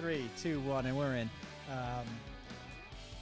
[0.00, 1.30] Three, two, one, and we're in.
[1.70, 2.06] Um,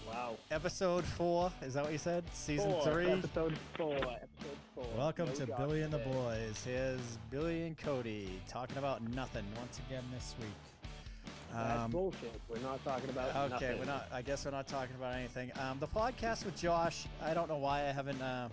[0.06, 0.36] Wow.
[0.50, 1.53] episode four.
[1.62, 2.25] Is that what you said?
[2.33, 3.11] Season Four, three.
[3.11, 3.95] Episode four.
[3.97, 4.85] Episode four.
[4.96, 6.12] Welcome No to Josh Billy and the today.
[6.12, 6.64] Boys.
[6.64, 11.33] Here's Billy and Cody talking about nothing once again this week.
[11.53, 12.41] That's Um, bullshit.
[12.48, 13.79] We're not talking about okay, nothing.
[13.80, 14.06] we're not.
[14.12, 15.50] I guess we're not talking about anything.
[15.58, 17.06] Um, the podcast with Josh.
[17.22, 18.22] I don't know why I haven't.
[18.22, 18.48] Uh,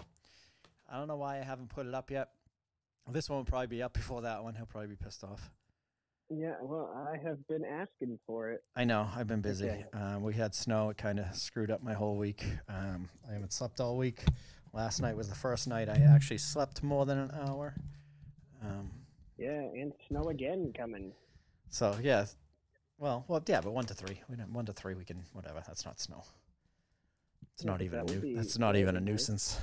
[0.92, 2.30] I don't know why I haven't put it up yet.
[3.10, 4.56] This one will probably be up before that one.
[4.56, 5.52] He'll probably be pissed off.
[6.30, 8.64] Yeah, well, I have been asking for it.
[8.76, 9.08] I know.
[9.16, 9.70] I've been busy.
[9.70, 9.86] Okay.
[9.94, 10.90] Um, we had snow.
[10.90, 12.44] It kind of screwed up my whole week.
[12.68, 14.24] Um, I haven't slept all week.
[14.74, 17.76] Last night was the first night I actually slept more than an hour.
[18.64, 18.90] Um,
[19.38, 21.14] Yeah, and snow again coming.
[21.70, 22.26] so yeah,
[22.98, 24.20] well, well, yeah, but one to three.
[24.30, 24.96] We don't, one to three.
[24.96, 25.62] We can whatever.
[25.68, 26.24] That's not snow.
[27.54, 29.60] It's Yeah, not even a nu- be- That's not even a be nice.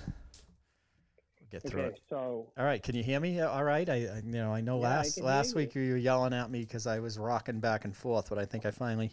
[1.52, 2.01] Get through Okay, it.
[2.09, 3.41] so All right, can you hear me?
[3.41, 5.97] All right, I, I you know I know Yeah, last can last week you were
[5.98, 9.12] yelling at me because I was rocking back and forth, but I think I finally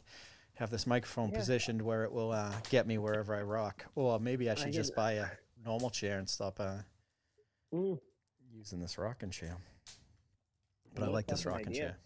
[0.56, 1.38] have this microphone Yeah.
[1.38, 3.86] positioned where it will uh, get me wherever I rock.
[3.96, 5.28] Or maybe I should can- just buy a
[5.64, 6.78] normal chair and stop uh,
[7.74, 8.00] mm,
[8.54, 9.58] using this rocking chair.
[10.96, 11.82] But I like this rocking idea.
[11.82, 11.98] chair.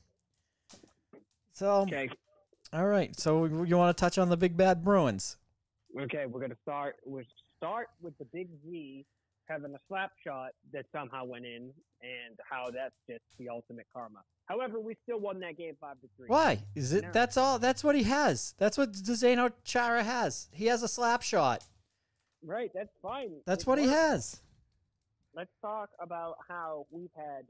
[1.54, 2.10] So okay,
[2.74, 5.38] all right, so you want to touch on the big bad Bruins?
[6.02, 6.96] okay, we're gonna start.
[7.06, 7.24] We'll
[7.58, 9.06] start with the big Z
[9.48, 14.20] having a slap shot that somehow went in, and how that's just the ultimate karma.
[14.46, 16.28] However, we still won that game five to three.
[16.28, 17.06] Why is it?
[17.14, 17.60] That's all.
[17.60, 18.54] That's what he has.
[18.58, 20.50] That's what Zdeno Chara has.
[20.52, 21.64] He has a slap shot.
[22.46, 23.32] Right, that's fine.
[23.46, 24.42] That's It what he has.
[25.36, 27.46] let's talk about how we've had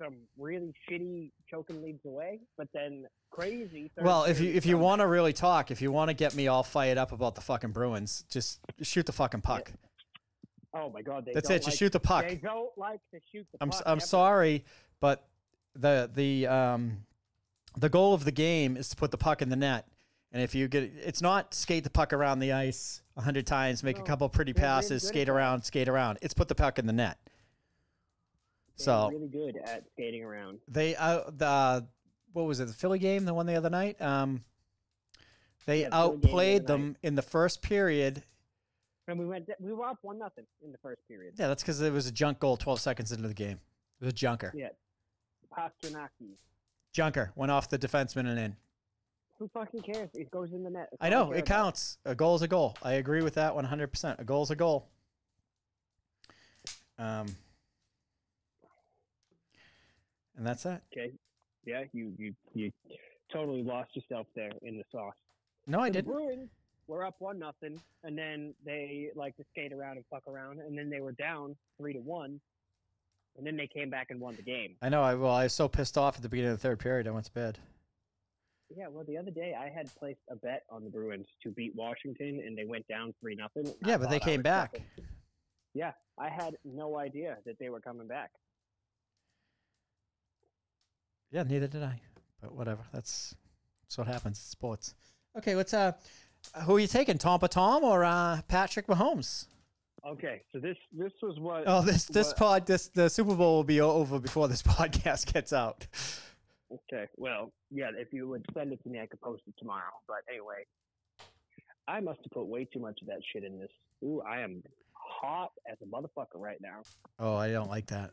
[0.00, 3.90] some really shitty choking leads away, but then crazy.
[4.00, 6.48] Well, if you if you want to really talk, if you want to get me
[6.48, 9.72] all fired up about the fucking Bruins, just shoot the fucking puck.
[10.74, 11.64] Oh my god, they That's it.
[11.64, 12.26] Like- shoot the puck.
[12.28, 13.82] They don't like to shoot the I'm puck.
[13.86, 14.00] I'm ever.
[14.00, 14.64] sorry,
[15.00, 15.26] but
[15.74, 17.04] the the um
[17.76, 19.86] the goal of the game is to put the puck in the net.
[20.32, 23.82] And if you get it's not skate the puck around the ice a hundred times,
[23.82, 26.18] make a No, couple pretty really passes, good skate around, skate around.
[26.22, 27.18] It's put the puck in the net.
[28.76, 30.58] They're So really good at skating around.
[30.68, 31.86] they uh the
[32.32, 34.44] what was it the Philly game the one the other night um
[35.66, 38.22] they Yeah, the the outplayed other them in the first period
[39.08, 41.34] And we went, we were up one nothing in the first period.
[41.38, 43.58] yeah that's because it was a junk goal 12 seconds into the game
[44.00, 44.68] it was a junker Yeah,
[45.56, 46.36] Pasternaki.
[46.92, 48.56] junker went off the defenseman and in
[49.38, 50.10] Who fucking cares?
[50.14, 50.88] It goes in the net.
[50.92, 51.46] That's I know it about.
[51.46, 54.56] counts a goal is a goal I agree with that 100% a goal is a
[54.56, 54.88] goal
[56.98, 57.26] um
[60.36, 61.12] and that's that Okay.
[61.64, 62.70] Yeah, you you you
[63.32, 65.14] totally lost yourself there in the sauce.
[65.66, 66.50] no I didn't Bruins
[66.88, 70.76] were up one nothing, and then they like to skate around and fuck around, and
[70.76, 72.40] then they were down three to one,
[73.36, 74.74] and then they came back and won the game.
[74.82, 76.78] I know I well I was so pissed off at the beginning of the third
[76.80, 77.58] period I went to bed
[78.76, 81.74] Yeah, well, the other day I had placed a bet on the Bruins to beat
[81.76, 83.72] Washington, and they went down three nothing.
[83.84, 84.80] yeah but they came back
[85.74, 88.30] Yeah, I had no idea that they were coming back.
[91.30, 92.00] Yeah, neither did I.
[92.40, 92.82] But whatever.
[92.92, 93.34] That's
[93.82, 94.38] that's what happens.
[94.38, 94.94] Sports.
[95.36, 95.92] Okay, what's uh
[96.64, 97.18] who are you taking?
[97.18, 99.46] Tampa Tom or uh Patrick Mahomes?
[100.06, 101.64] Okay, so this this was what.
[101.66, 105.32] Oh, this this what- pod this the Super Bowl will be over before this podcast
[105.32, 105.86] gets out.
[106.70, 109.92] Okay, well, yeah, if you would send it to me, I could post it tomorrow.
[110.06, 110.66] But anyway,
[111.88, 113.70] I must have put way too much of that shit in this.
[114.04, 116.82] Ooh, I am hot as a motherfucker right now.
[117.18, 118.10] Oh, I don't like that.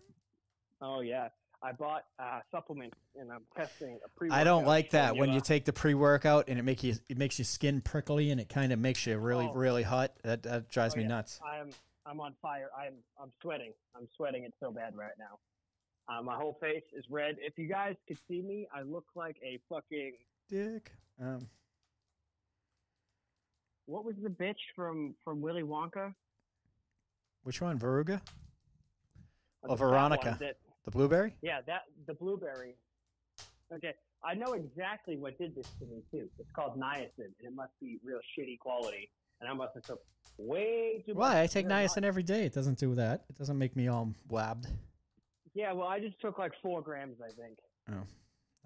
[0.82, 1.28] Oh yeah,
[1.64, 4.30] I bought uh, supplements and I'm testing a pre.
[4.30, 4.40] Workout.
[4.42, 7.40] I don't like that when you take the pre-workout and it make you it makes
[7.40, 9.54] your skin prickly and it kind of makes you really Oh.
[9.54, 10.14] really hot.
[10.24, 11.10] That that drives Oh, me yeah.
[11.10, 11.40] nuts.
[11.46, 11.70] I'm
[12.06, 12.70] I'm on fire.
[12.78, 13.74] I'm I'm sweating.
[13.96, 15.40] I'm sweating it so bad right now.
[16.08, 17.38] Uh, my whole face is red.
[17.40, 20.14] If you guys could see me, I look like a fucking.
[20.50, 20.92] Dick.
[21.20, 21.48] Um
[23.88, 26.14] What was the bitch from from Willy Wonka?
[27.44, 27.78] which one?
[27.80, 28.22] Veruca?
[29.64, 30.38] Oh, Veronica.
[30.40, 31.36] that- The blueberry?
[31.42, 32.76] Yeah, that the blueberry.
[33.74, 36.30] Okay, I know exactly what did this to me too.
[36.40, 37.10] It's called niacin,
[37.40, 39.10] and it must be real shitty quality.
[39.42, 40.00] And I must have took
[40.38, 41.20] way too much.
[41.22, 41.42] Why?
[41.42, 42.46] I take niacin every day.
[42.46, 43.26] It doesn't do that.
[43.30, 44.68] It doesn't make me all wabbed.
[45.54, 47.58] Yeah, well, I just took like four grams, I think.
[47.92, 48.04] Oh.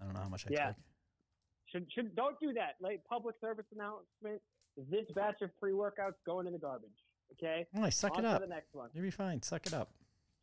[0.01, 0.57] I don't know how much I took.
[0.57, 0.65] Yeah.
[0.67, 0.75] take.
[1.71, 2.75] Should should don't do that.
[2.81, 4.41] Like public service announcement:
[4.89, 6.89] this batch of pre workouts going in the garbage.
[7.33, 8.41] Okay, Oh, suck on it to up.
[8.41, 8.89] the next one.
[8.93, 9.41] You'll be fine.
[9.43, 9.91] Suck it up.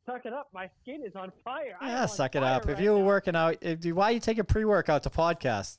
[0.06, 0.48] Suck it up.
[0.54, 1.76] My skin is on fire.
[1.80, 2.62] I Yeah, suck it up.
[2.62, 3.04] If right you were now.
[3.04, 5.78] working out, if, why you take a pre-workout to podcast?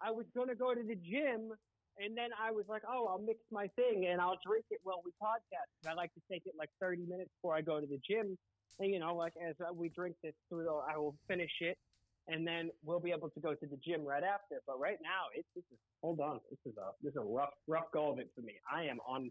[0.00, 1.52] I was gonna go to the gym,
[1.98, 5.00] and then I was like, oh, I'll mix my thing and I'll drink it while
[5.04, 5.70] we podcast.
[5.84, 8.36] And I like to take it like 30 minutes before I go to the gym.
[8.80, 11.78] And you know, like as uh, we drink this through, I will finish it,
[12.26, 14.60] and then we'll be able to go to the gym right after.
[14.66, 17.50] But right now, it's this is hold on, this is a this is a rough
[17.68, 18.54] rough go of it for me.
[18.72, 19.30] I am on.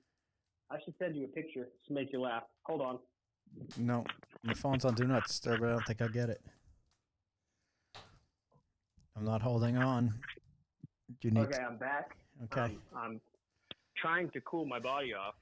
[0.70, 2.44] I should send you a picture to make you laugh.
[2.64, 3.00] Hold on.
[3.78, 4.04] No,
[4.44, 5.60] my phone's on Do Not Disturb.
[5.62, 6.42] but I don't think I get it.
[9.16, 10.14] I'm not holding on.
[11.20, 11.42] Do You need.
[11.42, 12.16] Okay, I'm back.
[12.46, 12.62] okay.
[12.62, 13.22] Um, I'm
[13.98, 15.36] trying to cool my body off.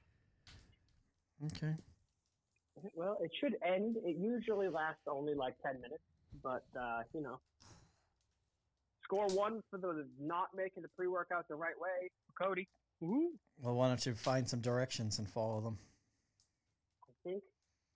[1.46, 1.74] okay.
[2.94, 3.96] Well, it should end.
[4.04, 6.02] It usually lasts only like 10 minutes,
[6.42, 7.38] but, uh, you know.
[9.04, 12.08] Score one for the not making the pre workout the right way.
[12.40, 12.68] Cody.
[13.00, 15.78] Well, why don't you find some directions and follow them?
[17.02, 17.42] I think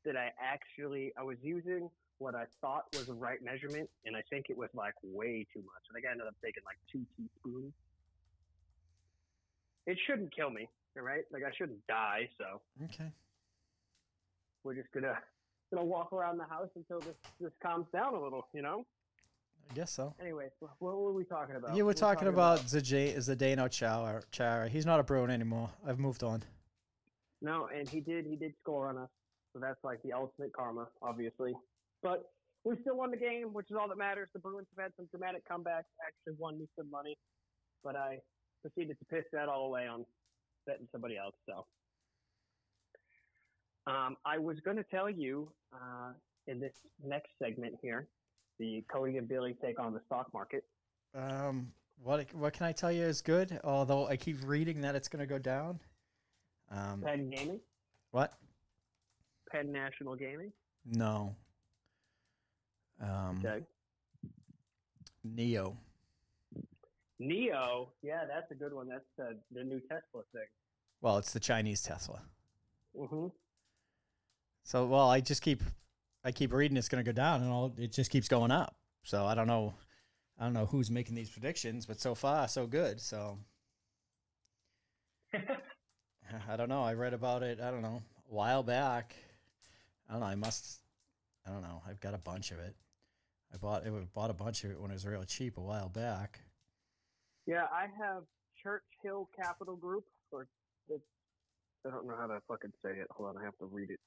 [0.05, 4.23] that I actually, I was using what I thought was the right measurement, and I
[4.31, 5.83] think it was like way too much.
[5.91, 7.73] I think I ended up taking like two teaspoons.
[9.87, 11.25] It shouldn't kill me, all right?
[11.33, 13.11] Like I shouldn't die, so Okay.
[14.63, 15.19] we're just gonna
[15.73, 18.87] gonna walk around the house until this this calms down a little, you know.
[19.71, 20.15] I guess so.
[20.21, 21.75] Anyway, what were we talking about?
[21.75, 24.23] You were We talking about Zaj- Zdeno Chara.
[24.31, 24.69] Chara.
[24.69, 25.71] He's not a Bruin anymore.
[25.87, 26.43] I've moved on.
[27.41, 29.11] no, and he did he did score on us,
[29.55, 31.55] so that's like the ultimate karma, obviously.
[32.03, 32.25] But
[32.65, 34.29] we still won the game, which is all that matters.
[34.35, 37.17] The Bruins have had some dramatic comebacks, actually won me some money,
[37.85, 38.19] but I
[38.63, 40.05] proceeded to piss that all away on
[40.67, 41.35] betting somebody else.
[41.47, 41.65] So,
[43.87, 46.13] um, I was going to tell you uh,
[46.49, 46.73] in this
[47.05, 48.09] next segment here,
[48.59, 50.65] the Cody and Billy take on the stock market.
[51.15, 51.69] Um,
[52.03, 53.61] what what can I tell you is good?
[53.63, 55.79] Although I keep reading that it's going to go down.
[56.71, 57.61] Um, Penn Gaming,
[58.11, 58.33] what?
[59.55, 60.53] Penn National Gaming.
[60.85, 61.37] No.
[63.01, 63.65] Um, Okay.
[65.27, 65.77] NIO.
[67.21, 68.89] NIO, yeah, that's a good one.
[68.89, 70.49] That's uh, the new Tesla thing.
[71.01, 72.23] Well, it's the Chinese Tesla.
[72.97, 73.29] hmm
[74.65, 75.63] So, well, I just keep,
[76.25, 78.75] I keep reading it's going to go down, and all it just keeps going up.
[79.05, 79.75] So I don't know,
[80.39, 83.01] I don't know who's making these predictions, but so far so good.
[83.01, 83.39] So
[85.35, 86.83] I don't know.
[86.83, 87.61] I read about it.
[87.61, 89.15] I don't know a while back.
[90.09, 90.27] I don't know.
[90.27, 90.81] I must.
[91.47, 91.83] I don't know.
[91.89, 92.75] I've got a bunch of it.
[93.53, 94.15] I bought it.
[94.15, 96.41] Bought a bunch of it when it was real cheap a while back.
[97.47, 98.23] yeah, I have
[98.63, 100.47] Churchill Capital Group, or
[100.89, 101.03] it's,
[101.87, 103.07] I don't know how to fucking say it.
[103.11, 104.01] Hold on, I have to read it.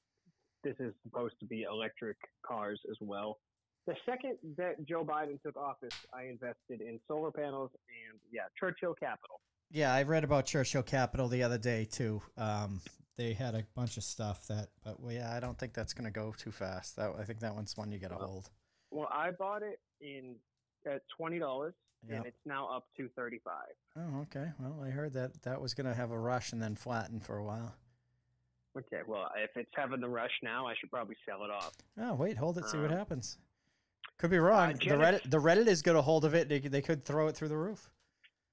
[0.64, 3.38] This is supposed to be electric cars as well.
[3.86, 8.94] The second that Joe Biden took office, I invested in solar panels and yeah, Churchill
[8.94, 9.40] Capital.
[9.70, 12.20] Yeah, I read about Churchill Capital the other day too.
[12.36, 12.80] Um,
[13.18, 16.06] they had a bunch of stuff that, but well, yeah, I don't think that's going
[16.06, 16.96] to go too fast.
[16.96, 18.50] That I think that one's one you get to Well, hold.
[18.90, 20.36] Well, I bought it in
[20.86, 21.74] at twenty dollars,
[22.08, 22.16] Yep.
[22.16, 23.74] and it's now up to thirty five.
[23.96, 24.50] Oh, okay.
[24.58, 27.36] Well, I heard that that was going to have a rush and then flatten for
[27.36, 27.74] a while.
[28.76, 31.72] Okay, well, if it's having the rush now, I should probably sell it off.
[32.00, 33.38] Oh, wait, hold it, see what Um, happens.
[34.18, 34.74] Could be wrong.
[34.74, 36.48] the Reddit, the Reddit is got a hold of it.
[36.48, 37.90] They, they could throw it through the roof.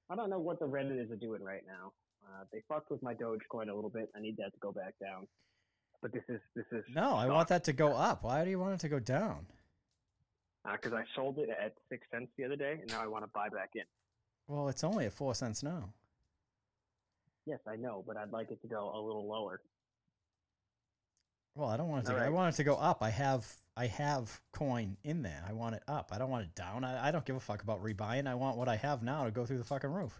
[0.10, 1.92] I don't know what the Redditors are doing right now.
[2.25, 4.10] Uh, they fucked with my Dogecoin a little bit.
[4.16, 5.27] I need that to go back down.
[6.01, 8.24] But this is this is No, I want that to go up.
[8.24, 9.45] Why do you want it to go down?
[10.74, 13.30] because I sold it at six cents the other day, and now I want to
[13.33, 13.83] buy back in.
[14.48, 15.89] Well, it's only at four cents now.
[17.45, 19.62] Yes, I know, but I'd like it to go a little lower.
[21.56, 22.18] Well, I don't want it to.
[22.18, 23.01] Go, I want it to go up.
[23.01, 23.48] I have
[23.78, 25.44] I have coin in there.
[25.48, 26.10] I want it up.
[26.12, 26.83] I don't want it down.
[26.83, 28.28] I, I don't give a fuck about rebuying.
[28.28, 30.19] I want what I have now to go through the fucking roof.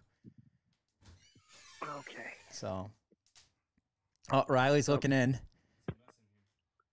[2.00, 2.32] Okay.
[2.52, 2.90] So,
[4.32, 5.40] oh, Riley's looking in.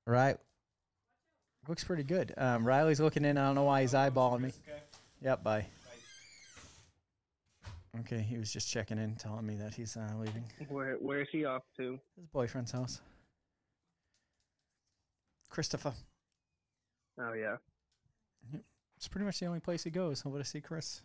[0.06, 0.36] Right,
[1.68, 2.34] looks pretty good.
[2.36, 3.38] Um, Riley's looking in.
[3.38, 4.52] I don't know why he's eyeballing me.
[5.22, 5.44] Yep.
[5.44, 5.66] Bye.
[8.00, 11.44] Okay, he was just checking in, telling me that he's uh, leaving Where where's he
[11.44, 12.00] off to?
[12.16, 13.00] his boyfriend's house.
[15.50, 15.92] Christopher.
[17.20, 17.56] Oh yeah.
[18.96, 21.02] It's pretty much the only place he goes over to see Chris.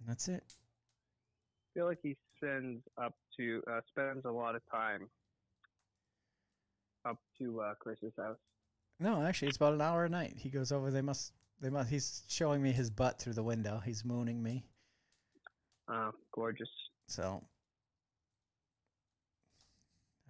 [0.00, 0.42] And that's it.
[1.76, 5.10] Feel like he spends up to uh, spends a lot of time
[7.06, 8.38] up to uh, Chris's house.
[8.98, 10.34] No, actually, it's about an hour a night.
[10.38, 10.90] He goes over.
[10.90, 11.32] They must.
[11.60, 11.90] They must.
[11.90, 13.82] He's showing me his butt through the window.
[13.84, 14.64] He's mooning me.
[15.86, 16.70] Uh, gorgeous.
[17.08, 17.42] So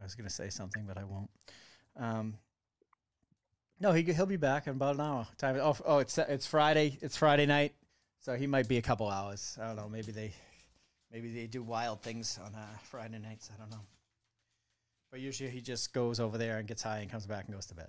[0.00, 1.31] I was gonna say something, but I won't.
[1.97, 2.38] Um,
[3.79, 5.29] no, he he'll be back in about an hour.
[5.38, 5.59] Time.
[5.61, 6.99] Oh, oh, it's it's Friday.
[7.00, 7.73] It's Friday night,
[8.19, 9.57] so he might be a couple hours.
[9.62, 9.88] I don't know.
[9.88, 10.33] Maybe they,
[11.17, 13.49] maybe they do wild things on uh, Friday nights.
[13.55, 13.81] I don't know.
[15.11, 17.65] But usually he just goes over there and gets high and comes back and goes
[17.67, 17.89] to bed.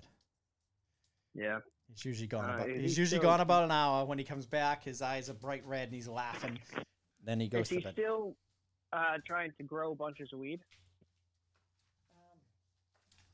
[1.35, 1.59] Yeah.
[1.89, 2.49] He's usually gone.
[2.49, 4.05] Uh, about, is he's usually still- gone about an hour.
[4.05, 6.57] When he comes back, his eyes are bright red and he's laughing.
[7.21, 7.93] Then he goes Is to he bed.
[7.93, 8.37] still
[8.93, 10.61] uh, trying to grow bunches of weed?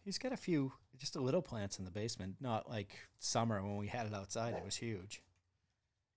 [0.03, 2.37] He's got a few, just a little plants in the basement.
[2.41, 5.21] Not like summer when we had it outside; it was huge.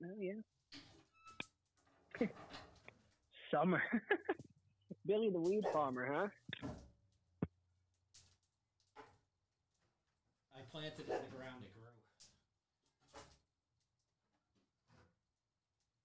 [0.02, 0.33] Oh yeah.
[3.50, 3.82] Summer.
[5.06, 6.68] Billy the weed farmer, huh?
[10.54, 11.86] I planted it in the ground; it grew.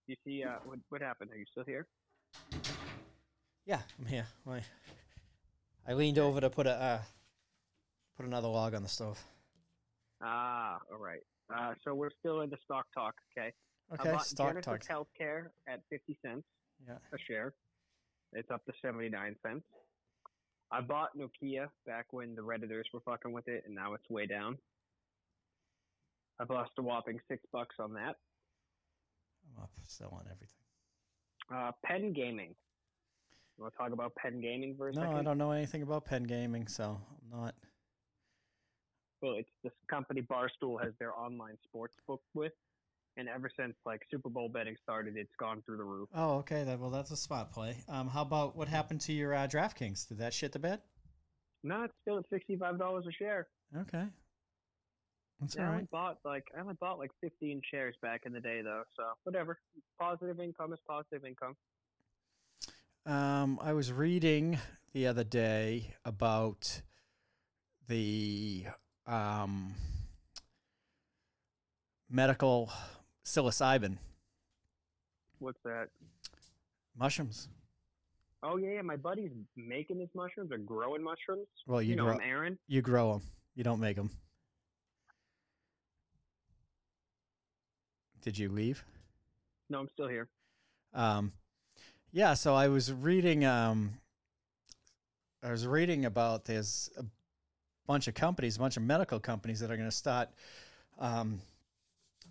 [0.08, 1.32] You see, uh, what what happened?
[1.32, 1.88] Are you still here?
[3.66, 4.28] Yeah, I'm here.
[4.46, 4.62] My,
[5.88, 7.00] I leaned over to put a uh,
[8.18, 9.24] put another log on the stove.
[10.22, 11.22] Ah, all right.
[11.54, 13.52] Uh, so we're still in the stock talk, okay?
[13.94, 15.08] Okay, I bought stock Genesis talk.
[15.20, 16.46] Healthcare at fifty cents
[16.88, 16.96] Yeah.
[17.14, 17.54] a share.
[18.34, 19.66] It's up to seventy nine cents.
[20.72, 24.26] I bought Nokia back when the redditors were fucking with it, and now it's way
[24.26, 24.58] down.
[26.40, 28.16] I've lost a whopping six bucks on that.
[29.58, 30.58] I'm up still on everything.
[31.54, 32.56] Uh, Penn Gaming.
[33.58, 35.18] You want to talk about Penn Gaming for a No, second?
[35.18, 37.00] I don't know anything about Penn gaming, so
[37.34, 37.54] I'm not.
[39.22, 42.54] Well, it's this company Barstool has their online sports book with,
[43.18, 46.10] and ever since like Super Bowl betting started, it's gone through the roof.
[46.16, 46.64] Oh, okay.
[46.64, 47.78] That, well, that's a spot play.
[47.90, 50.08] Um, how about what happened to your uh, DraftKings?
[50.08, 50.80] Did that shit the bed?
[51.64, 53.48] No, it's still at sixty five dollars a share.
[53.78, 54.06] Okay,
[55.40, 58.40] that's Yeah, I only bought like I only bought like fifteen shares back in the
[58.40, 59.60] day though, so whatever.
[60.00, 61.56] Positive income is positive income.
[63.06, 64.60] Um, I was reading
[64.94, 66.82] the other day about
[67.88, 68.66] the
[69.06, 69.76] um,
[72.10, 72.72] medical
[73.26, 73.98] psilocybin
[75.40, 75.88] What's that?
[76.98, 77.48] mushrooms.
[78.44, 81.48] Oh yeah, yeah, my buddy's making these mushrooms or growing mushrooms.
[81.68, 82.58] Well, you, You, know grow him, Aaron.
[82.68, 83.22] you grow them.
[83.56, 84.10] You don't make them.
[88.22, 88.84] Did you leave?
[89.70, 90.28] No, I'm still here.
[90.94, 91.32] Um,
[92.12, 93.46] yeah, so I was reading.
[93.46, 93.94] Um,
[95.44, 97.06] I was reading about this a
[97.88, 100.30] bunch of companies, a bunch of medical companies that are going to start
[101.00, 101.42] um,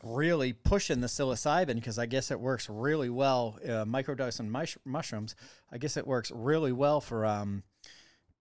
[0.03, 3.59] really pushing the psilocybin because I guess it works really well.
[3.65, 5.35] Uh, microdosing mush- mushrooms,
[5.71, 7.63] I guess it works really well for um,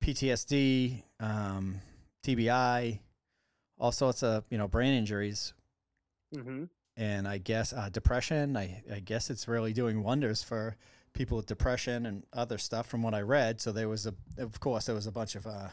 [0.03, 1.81] PTSD, um,
[2.23, 2.99] TBI,
[3.77, 5.53] all sorts of you know brain injuries
[6.35, 6.65] Mm-hmm.
[6.95, 8.55] and I guess uh, depression.
[8.55, 10.75] I, I guess it's really doing wonders for
[11.13, 13.59] people with depression and other stuff from what I read.
[13.59, 15.69] So there was a, of course, there was a bunch of, uh,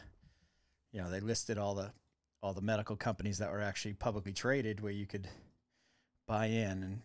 [0.93, 1.93] you know, they listed all the
[2.43, 5.29] all the medical companies that were actually publicly traded where you could
[6.27, 7.01] buy in, and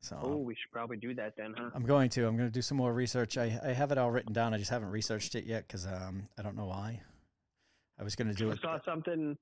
[0.00, 1.70] so Oh, we should probably do that then, huh?
[1.74, 2.26] I'm going to.
[2.26, 3.36] I'm going to do some more research.
[3.36, 4.54] I, I have it all written down.
[4.54, 7.00] I just haven't researched it yet because um, I don't know why.
[7.98, 8.58] I was going to do I it.
[8.62, 9.36] I saw something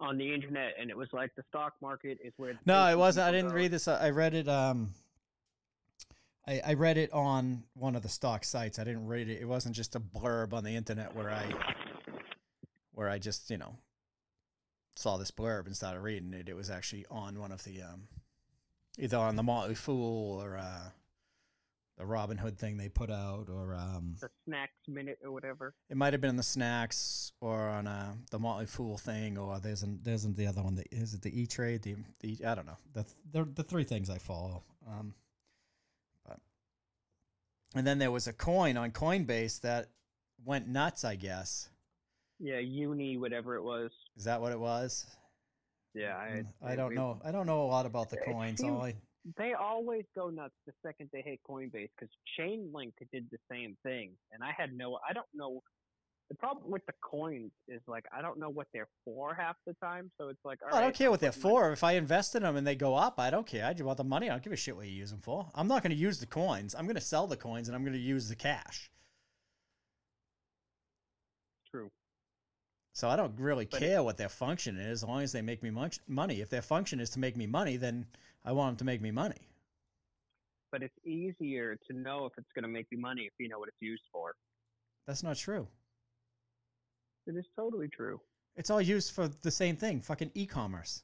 [0.00, 2.58] on the internet, and it was like the stock market is where.
[2.64, 3.26] No, it wasn't.
[3.26, 3.88] I didn't go- read this.
[3.88, 4.48] I read it.
[4.48, 4.94] Um,
[6.46, 8.78] I I read it on one of the stock sites.
[8.78, 9.40] I didn't read it.
[9.40, 11.52] It wasn't just a blurb on the internet where I
[12.92, 13.76] where I just you know
[14.96, 16.48] saw this blurb and started reading it.
[16.48, 18.02] It was actually on one of the um,
[18.98, 20.88] either on the Motley Fool or uh,
[21.96, 25.74] the Robinhood thing they put out, or um, the snacks minute or whatever.
[25.88, 29.58] it might have been in the snacks or on uh, the Motley Fool thing, or
[29.60, 30.74] there's an, there's the other one.
[30.74, 31.82] That, is it the E Trade?
[31.82, 32.76] The the I don't know.
[32.94, 34.62] The the the three things I follow.
[34.88, 35.14] Um,
[36.26, 36.38] but
[37.76, 39.90] and then there was a coin on Coinbase that
[40.44, 41.04] went nuts.
[41.04, 41.68] I guess
[42.40, 43.92] Yeah, uni, whatever it was.
[44.16, 45.06] is that what it was?
[45.94, 47.20] Yeah, I, Mm, I don't we- know.
[47.24, 48.60] I don't know a lot about the coins.
[48.60, 48.94] seems- All I
[49.38, 54.18] They always go nuts the second they hit Coinbase because Chainlink did the same thing,
[54.32, 54.98] and I had no.
[55.08, 55.62] I don't know.
[56.28, 59.72] The problem with the coins is like I don't know what they're for half the
[59.74, 60.10] time.
[60.18, 61.72] So it's like all I don't care what they're for.
[61.72, 63.64] If I invest in them and they go up, I don't care.
[63.64, 64.28] I just want the money.
[64.28, 65.48] I don't give a shit what you use them for.
[65.54, 66.74] I'm not going to use the coins.
[66.74, 68.90] I'm going to sell the coins and I'm going to use the cash.
[71.70, 71.90] True.
[72.94, 75.42] So I don't really But it- care what their function is, as long as they
[75.42, 76.40] make me much money.
[76.40, 78.06] If their function is to make me money, then
[78.44, 79.48] I want them to make me money.
[80.70, 83.58] But it's easier to know if it's going to make you money if you know
[83.58, 84.36] what it's used for.
[85.06, 85.68] That's not true.
[87.26, 88.20] It is totally true.
[88.54, 91.02] It's all used for the same thing, fucking e-commerce.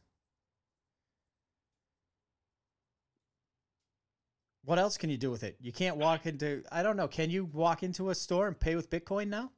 [4.63, 5.57] What else can you do with it?
[5.61, 8.77] You can't walk into I don't know, can you walk into a store and pay
[8.77, 9.51] with Bitcoin now?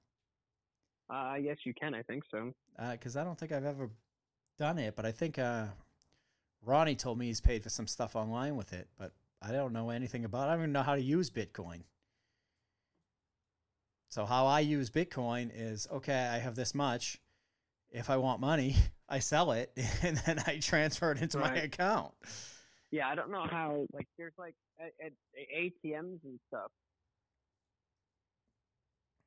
[1.10, 1.94] Uh, yes, you can.
[1.94, 2.52] I think so.
[2.92, 3.90] because I don't think I've ever
[4.58, 5.66] done it, but I think uh,
[6.64, 9.90] Ronnie told me he's paid for some stuff online with it, but I don't know
[9.90, 10.48] anything about.
[10.48, 10.50] it.
[10.50, 11.80] I don't even know how to use Bitcoin.
[14.08, 16.14] So how I use Bitcoin is okay.
[16.14, 17.18] I have this much.
[17.90, 18.76] If I want money,
[19.08, 22.12] I sell it and then I transfer it into my account.
[22.90, 23.86] Yeah, I don't know how.
[23.92, 25.12] Like, there's like at, at
[25.58, 26.70] ATMs and stuff.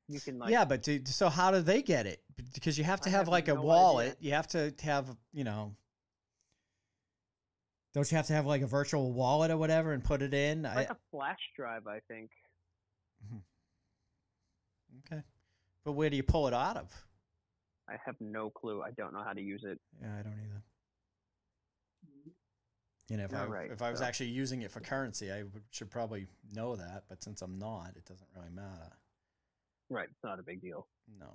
[0.08, 2.22] You can like yeah, but do, so how do they get it?
[2.54, 4.12] Because you have to have have like a wallet.
[4.12, 4.16] idea.
[4.20, 5.74] You have to have, you know.
[7.92, 10.62] Don't you have to have like a virtual wallet or whatever and put it in?
[10.62, 12.30] like I, a flash drive, I think.
[13.24, 15.14] Mm-hmm.
[15.14, 15.22] okay.
[15.84, 16.92] But where do you pull it out of?
[17.88, 18.82] I have no clue.
[18.82, 19.80] I don't know how to use it.
[20.00, 20.62] Yeah, I don't either.
[23.08, 25.44] You know, if I Alright, if I was so- actually using it for currency, I
[25.70, 27.04] should probably know that.
[27.08, 28.92] But since I'm not, it doesn't really matter.
[29.88, 30.86] Right, it's not a big deal.
[31.18, 31.26] No.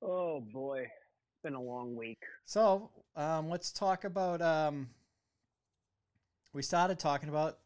[0.00, 2.20] Oh boy, it's been a long week.
[2.44, 4.40] So um, let's talk about.
[4.42, 4.90] Um,
[6.52, 7.58] we started talking about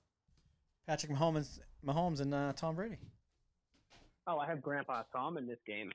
[0.86, 2.98] Patrick Mahomes, Mahomes and uh, Tom Brady.
[4.26, 5.90] Oh, I have Grandpa Tom in this game.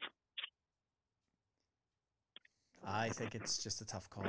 [2.86, 4.25] I think it's just a tough call.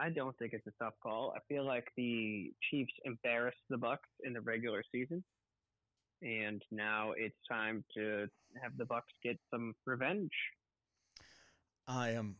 [0.00, 1.34] I don't think it's a tough call.
[1.36, 5.22] I feel like the Chiefs embarrassed the Bucs in the regular season,
[6.22, 8.26] and now it's time to
[8.62, 10.30] have the Bucs get some revenge.
[11.86, 12.36] I am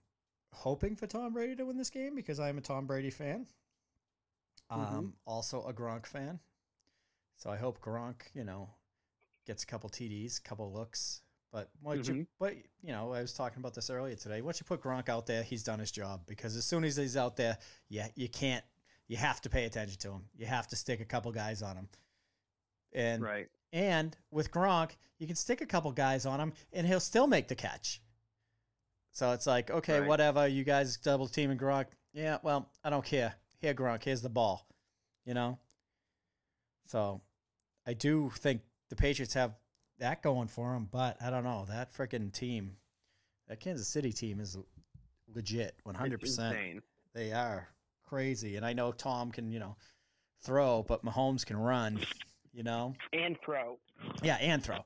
[0.53, 3.47] hoping for Tom Brady to win this game because I'm a Tom Brady fan.
[4.71, 6.39] Um, also a Gronk fan.
[7.37, 8.71] So I hope Gronk, you know,
[9.47, 11.23] gets a couple TDs, couple looks.
[11.53, 12.27] But what you, Mhm.
[12.39, 14.41] but you know, I was talking about this earlier today.
[14.41, 17.17] Once you put Gronk out there, he's done his job because as soon as he's
[17.17, 18.65] out there, yeah, you can't,
[19.09, 20.29] you have to pay attention to him.
[20.37, 21.89] You have to stick a couple guys on him.
[22.93, 23.51] And Right.
[23.73, 27.49] and with Gronk, you can stick a couple guys on him and he'll still make
[27.49, 28.01] the catch.
[29.13, 30.09] So it's like, okay, Right.
[30.09, 31.89] whatever, you guys double teaming Gronk.
[32.13, 33.35] Yeah, well, I don't care.
[33.59, 34.69] Here, Gronk, here's the ball.
[35.25, 35.59] You know?
[36.87, 37.21] So
[37.87, 39.60] I do think the Patriots have
[40.01, 41.67] that going for them, but I don't know.
[41.69, 42.77] That freaking team,
[43.49, 44.59] that Kansas City team is
[45.35, 46.81] legit, 100%.
[47.15, 47.69] They are
[48.09, 48.57] crazy.
[48.57, 49.77] And I know Tom can, you know,
[50.43, 52.01] throw, but Mahomes can run,
[52.53, 52.95] you know?
[53.13, 53.79] And throw.
[54.23, 54.79] Yeah, and throw.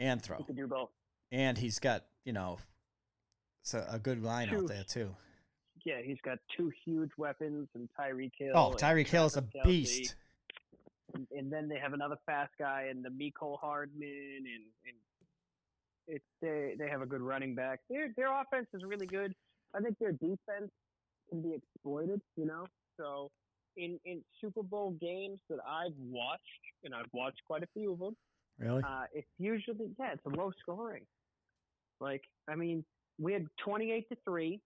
[0.00, 0.38] And throw.
[0.38, 0.90] He can do both.
[1.32, 2.58] And he's got, you know,
[3.62, 5.14] so a good line out there too.
[5.84, 8.52] Yeah, he's got two huge weapons and Tyreek Hill.
[8.54, 9.64] Oh, Tyreek Hill's a Travis Kelce.
[9.64, 10.14] beast.
[11.16, 14.02] And, and then they have another fast guy and the Mecole Hardman
[14.36, 14.96] and and
[16.08, 17.80] it they they have a good running back.
[17.90, 19.34] Their their offense is really good.
[19.74, 20.70] I think their defense
[21.28, 22.66] can be exploited, you know.
[22.98, 23.30] So
[23.76, 26.42] in in Super Bowl games that I've watched,
[26.84, 28.16] and I've watched quite a few of them,
[28.58, 28.82] Really?
[28.86, 31.02] uh, it's usually yeah, it's a low scoring.
[32.00, 32.84] Like I mean,
[33.18, 34.60] we had twenty eight to three.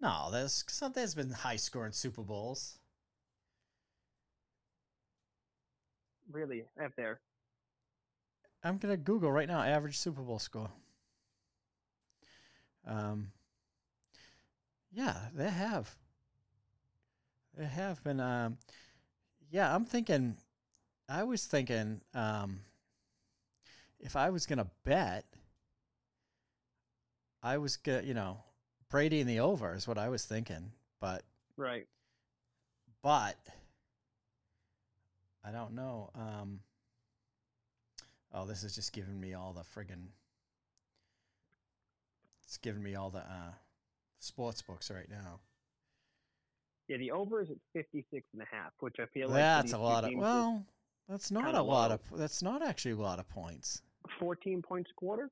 [0.00, 2.78] No, there's some there's been high scoring Super Bowls.
[6.30, 7.20] Really, up there.
[8.62, 10.70] I'm gonna Google right now average Super Bowl score.
[12.86, 13.32] Um,
[14.92, 15.96] yeah, they have.
[17.56, 18.20] They have been.
[18.20, 18.58] Um,
[19.50, 20.36] yeah, I'm thinking.
[21.08, 22.02] I was thinking.
[22.14, 22.60] Um,
[24.00, 25.24] if I was gonna bet,
[27.42, 28.38] I was gonna, you know,
[28.90, 31.22] Brady in the over is what I was thinking, but
[31.56, 31.86] Right.
[33.02, 33.36] but
[35.44, 36.10] I don't know.
[36.14, 36.60] Um,
[38.32, 40.08] oh, this is just giving me all the friggin'
[42.44, 43.52] It's giving me all the uh,
[44.20, 45.40] sports books right now.
[46.88, 49.72] Yeah, the over is at 56 and a half, which I feel like for That's
[49.74, 50.64] a lot of well.
[51.10, 51.94] That's not a lot low.
[51.96, 52.18] of.
[52.18, 53.82] That's not actually a lot of points.
[54.18, 55.30] 14 points a quarter.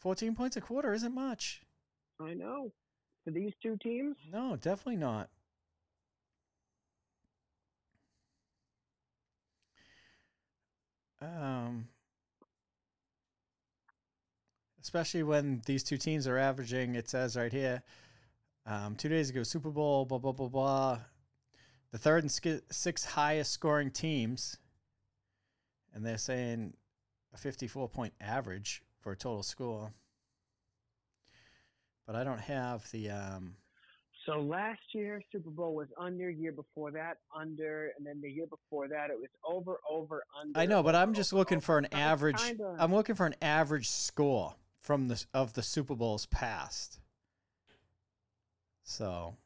[0.00, 1.62] Fourteen points a quarter isn't much.
[2.20, 2.72] I know.
[3.24, 5.28] For these two teams, No, definitely not.
[11.20, 11.88] Um,
[14.82, 17.82] especially when these two teams are averaging, it says right here,
[18.66, 20.98] um, two days ago, Super Bowl, blah, blah, blah, blah.
[21.90, 24.58] The third and sk- sixth highest scoring teams,
[25.94, 26.74] and they're saying
[27.32, 29.92] a 54 point average for a total score.
[32.06, 33.10] But I don't have the.
[33.10, 33.56] Um,
[34.24, 36.30] so last year Super Bowl was under.
[36.30, 40.58] Year before that, under, and then the year before that it was over, over, under.
[40.58, 41.64] I know, but I'm just over, looking over.
[41.64, 42.38] for an average.
[42.40, 47.00] kinda- I'm looking for an average score from the of the Super Bowls past.
[48.84, 49.36] So,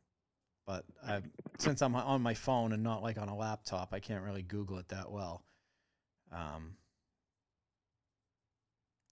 [0.66, 1.22] but I,
[1.58, 4.76] since I'm on my phone and not like on a laptop, I can't really Google
[4.78, 5.42] it that well.
[6.30, 6.74] Um,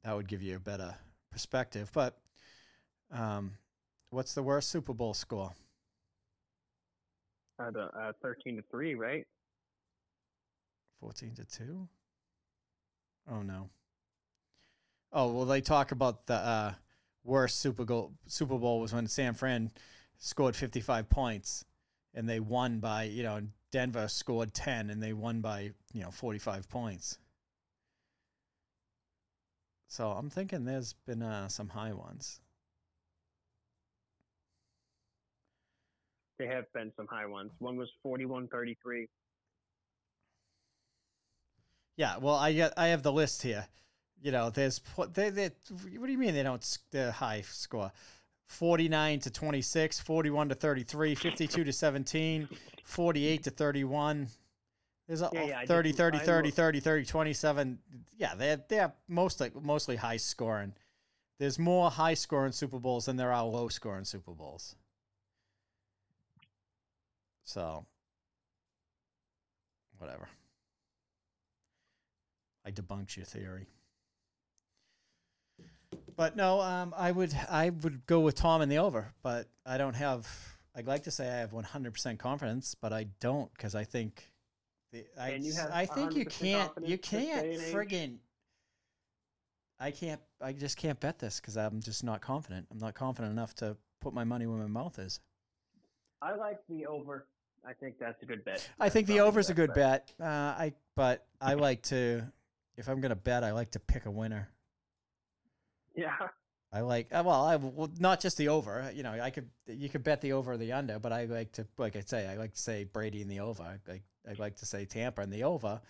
[0.05, 0.95] that would give you a better
[1.33, 1.91] perspective.
[1.95, 2.19] But,
[3.13, 3.53] um,
[4.11, 5.53] what's the worst Super Bowl score?
[7.59, 9.27] uh, the, uh, 13 to three, right?
[11.01, 11.89] Fourteen to two.
[13.31, 13.71] Oh no.
[15.13, 16.73] Oh well, they talk about the uh,
[17.23, 18.13] worst Super Bowl.
[18.27, 19.71] Super Bowl was when San Fran
[20.19, 21.65] scored fifty-five points,
[22.15, 23.41] and they won by you know
[23.71, 27.19] Denver scored ten and they won by you know forty five points.
[29.87, 32.41] So I'm thinking there's been uh, some high ones.
[36.39, 37.51] They have been some high ones.
[37.59, 39.07] One was 41-33.
[41.97, 43.67] Yeah, well, I get I have the list here.
[44.23, 44.81] You know, there's
[45.13, 45.51] they, they
[45.97, 47.91] what do you mean they don't the high score?
[48.47, 52.49] 49 to 26, 41 to 33, 52 to 17,
[52.85, 54.29] 48 to 31.
[55.07, 57.79] There's a Yeah, yeah, I 30 30 30 30 30 27.
[58.17, 60.75] Yeah, they're they're mostly mostly high scoring.
[61.39, 64.77] There's more high scoring Super Bowls than there are low scoring Super Bowls.
[67.49, 67.87] So
[69.97, 70.29] whatever.
[72.67, 73.69] I debunked your theory.
[76.15, 79.79] But no, um, I would I would go with Tom in the over, but I
[79.79, 80.29] don't have.
[80.77, 84.31] I'd like to say I have 100% confidence, but I don't because I think.
[84.93, 86.71] The, I, you I think you can't.
[86.85, 88.17] You confidence this day can't friggin'.
[89.81, 90.21] I can't.
[90.43, 92.67] I just can't bet this because I'm just not confident.
[92.71, 95.21] I'm not confident enough to put my money where my mouth is.
[96.21, 97.27] I like the over.
[97.69, 98.67] I think that's a good bet.
[98.81, 100.11] I think the over's a good bet.
[100.19, 102.25] Uh, I but I like to.
[102.77, 104.49] If I'm gonna bet, I like to pick a winner.
[105.95, 106.17] Yeah.
[106.73, 108.91] I like uh, well, I well, not just the over.
[108.95, 111.53] You know, I could you could bet the over or the under, but I like
[111.53, 113.63] to like I say, I like to say Brady in the over.
[113.63, 115.81] I like I like to say Tampa in the over,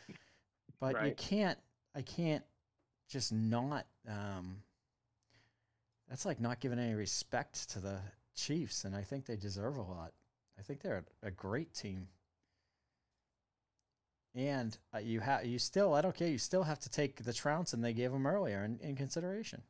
[0.80, 1.58] but you can't.
[1.94, 2.44] I can't
[3.08, 3.86] just not.
[4.08, 4.62] Um,
[6.08, 7.98] that's like not giving any respect to the
[8.34, 10.12] Chiefs, and I think they deserve a lot.
[10.58, 12.08] I think they're a, a great team.
[14.34, 17.32] And uh, you have you still I don't care you still have to take the
[17.32, 19.62] trounce and they gave them earlier in, in consideration.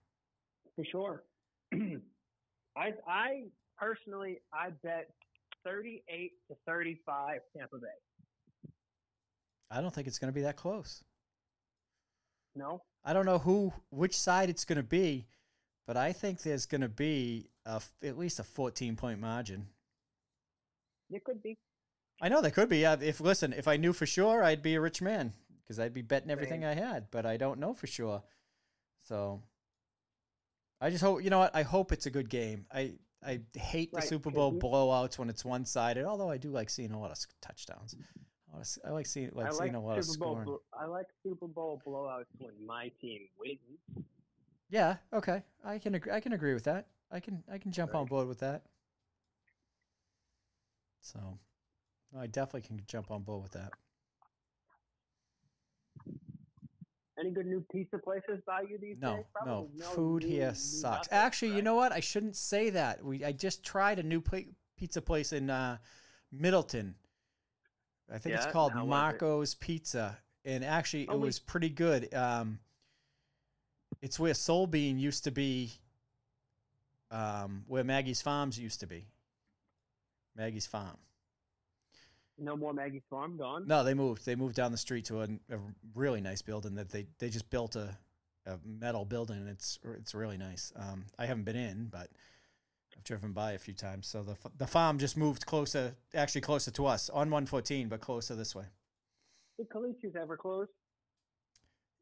[0.77, 1.25] For sure.
[2.77, 3.45] I I
[3.79, 5.11] personally I bet
[5.65, 8.71] 38 to 35 Tampa Bay.
[9.71, 11.03] I don't think it's going to be that close.
[12.55, 12.83] No.
[13.05, 15.27] I don't know who, which side it's going to be,
[15.87, 19.67] but I think there's going to be a at least a 14 point margin.
[21.11, 21.57] It could be.
[22.21, 22.85] I know there could be.
[22.85, 26.03] If listen, if I knew for sure, I'd be a rich man because I'd be
[26.03, 28.23] betting everything I had, but I don't know for sure.
[29.05, 29.43] So
[30.81, 31.55] I just hope you know what.
[31.55, 32.67] I hope it's a good game.
[32.73, 32.95] I
[33.25, 36.05] I hate the Super Bowl we- blowouts when it's one sided.
[36.05, 37.97] Although I do like seeing a lot of touchdowns.
[38.49, 40.29] I, wanna s- I like seeing like I seeing like a lot of Super Bowl.
[40.35, 40.45] scoring.
[40.47, 44.05] blo- I like Super Bowl blowouts when my team wins.
[44.71, 44.97] Yeah.
[45.13, 45.43] Okay.
[45.65, 46.13] I can agree.
[46.13, 46.87] I can agree with that.
[47.11, 48.63] I can I can jump on board with that.
[51.01, 51.39] So,
[52.19, 53.73] I definitely can jump on board with that.
[57.19, 59.25] Any good new pizza places by you these No, days?
[59.45, 61.09] no, Probably food new- here new sucks.
[61.11, 61.91] nothing, Actually, you know what?
[61.91, 63.05] I shouldn't say that.
[63.05, 64.43] We I just tried a new pla-
[64.77, 65.79] pizza place in uh,
[66.31, 66.95] Middleton.
[68.11, 68.87] I think it's called was it?
[68.87, 72.13] Marco's Pizza, and actually, Oh, it was pretty good.
[72.15, 72.61] Um,
[74.01, 75.73] it's where Soul Bean used to be.
[77.11, 79.07] Um, where Maggie's Farms used to be.
[80.39, 80.97] Maggie's Farm.
[82.39, 83.67] No more Maggie's Farm gone.
[83.67, 84.25] No, they moved.
[84.25, 85.59] They moved down the street to a, a
[85.95, 87.99] really nice building that they they just built a,
[88.47, 89.39] a metal building.
[89.39, 90.73] And it's it's really nice.
[90.77, 92.09] Um, I haven't been in, but
[92.97, 94.07] I've driven by a few times.
[94.07, 98.37] So the the farm just moved closer, actually closer to us on 114, but closer
[98.37, 98.67] this way.
[99.59, 100.69] Did Calitri's ever close?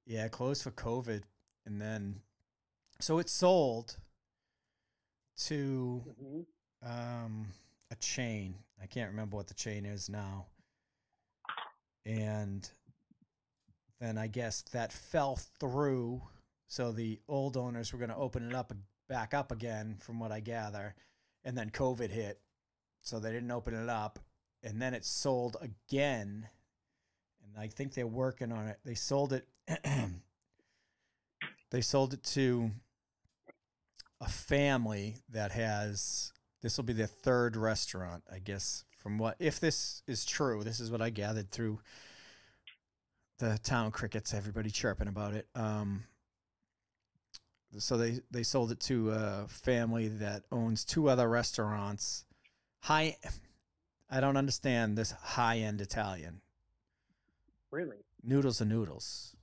[0.05, 1.23] Yeah, closed for COVID,
[1.65, 2.21] and then
[3.01, 3.97] so it sold
[5.47, 6.41] to hmm
[6.83, 7.49] um,
[7.91, 8.57] a chain.
[8.83, 10.47] I can't remember what the chain is now.
[12.05, 12.69] And
[14.01, 16.23] then I guess that fell through.
[16.69, 18.73] So the old owners were going to open it up
[19.09, 20.95] back up again, from what I gather.
[21.45, 22.41] And then COVID hit.
[23.03, 24.19] So they didn't open it up.
[24.63, 26.49] And then it sold again.
[27.43, 28.79] And I think they're working on it.
[28.85, 29.47] They sold it.
[31.71, 32.71] they sold it to
[34.21, 36.33] a family that has
[36.67, 38.85] this will be their third restaurant, I guess.
[38.99, 41.79] From what if this is true, this is what I gathered through
[43.39, 45.47] the town crickets, everybody chirping about it.
[45.55, 46.03] Um,
[47.79, 52.25] so they they sold it to a family that owns two other restaurants.
[52.81, 53.17] High,
[54.11, 56.41] I don't understand this high end Italian.
[57.71, 57.99] Really?
[58.25, 59.37] Noodles and noodles.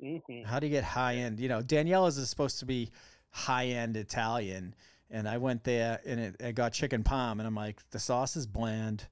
[0.00, 1.40] hmm How do you get high end?
[1.40, 2.90] You know, Daniela's is supposed to be
[3.30, 4.76] high end Italian,
[5.12, 8.34] and I went there and it, I got chicken palm, and I'm like, the sauce
[8.34, 9.06] is bland.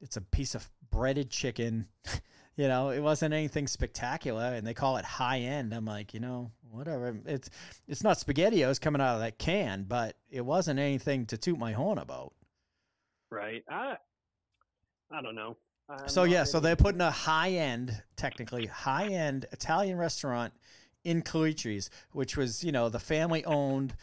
[0.00, 1.86] It's a piece of breaded chicken.
[2.56, 5.72] you know, it wasn't anything spectacular, and they call it high end.
[5.72, 7.16] I'm like, you know, whatever.
[7.26, 7.50] It's
[7.86, 11.72] it's not spaghettios coming out of that can, but it wasn't anything to toot my
[11.72, 12.32] horn about.
[13.30, 13.62] Right.
[13.70, 13.96] I
[15.10, 15.56] I don't know.
[15.88, 20.54] I'm So yeah, so they're putting a high end, technically high end Italian restaurant
[21.04, 23.94] in Calitri's, which was you know the family owned,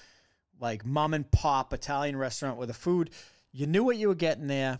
[0.60, 3.12] like mom and pop Italian restaurant where the food
[3.52, 4.80] you knew what you were getting there.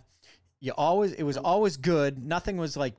[0.60, 2.22] You always it was always good.
[2.24, 2.94] Nothing was like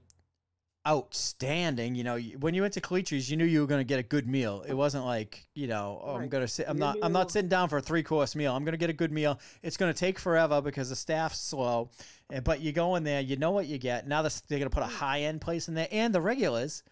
[0.88, 1.96] outstanding.
[1.96, 4.04] You know, when you went to Calitri's, you knew you were going to get a
[4.04, 4.63] good meal.
[4.67, 6.65] It wasn't like you know, oh, I'm going to sit.
[6.67, 6.98] I'm not.
[7.02, 8.56] I'm not sitting down for a three course meal.
[8.56, 9.39] I'm going to get a good meal.
[9.62, 11.89] It's going to take forever because the staff's slow.
[12.32, 14.08] Eh, But you go in there, you know what you get.
[14.08, 16.84] Now they're going to put a high end place in there, and the regulars.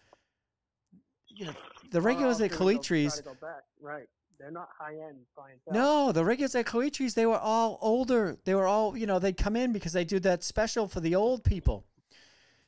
[1.28, 1.54] You know,
[1.90, 3.16] the regulars Oh, at Calitri's.
[3.16, 3.62] to go back.
[3.80, 4.06] Right.
[4.40, 5.74] They're not high end clientele.
[5.74, 8.38] No, the regulars at Calitri's, they were all older.
[8.44, 11.14] They were all, you know, they'd come in because they do that special for the
[11.14, 11.84] old people.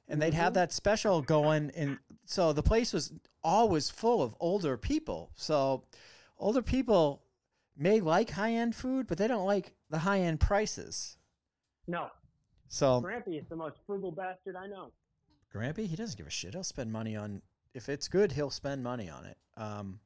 [0.06, 0.56] And they'd have Mhm.
[0.56, 1.70] that special going.
[1.70, 5.32] And so the place was always full of older people.
[5.34, 5.84] So
[6.36, 7.22] older people
[7.74, 11.16] may like high end food, but they don't like the high end prices.
[11.86, 12.10] No.
[12.68, 14.92] So Grampy is the most frugal bastard I know.
[15.54, 16.52] Grampy, he doesn't give a shit.
[16.52, 17.40] He'll spend money on,
[17.72, 19.38] if it's good, he'll spend money on it.
[19.56, 20.00] Um.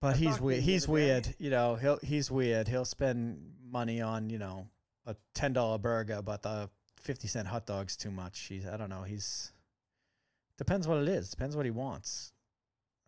[0.00, 0.62] But I he's weird.
[0.62, 1.04] He's other day.
[1.06, 1.34] weird.
[1.38, 2.68] You know, he'll he's weird.
[2.68, 4.66] He'll spend money on you know
[5.06, 8.40] a ten dollar burger, but the fifty cent hot dog's too much.
[8.40, 9.02] He's I don't know.
[9.02, 9.52] He's
[10.56, 11.30] depends what it is.
[11.30, 12.32] Depends what he wants.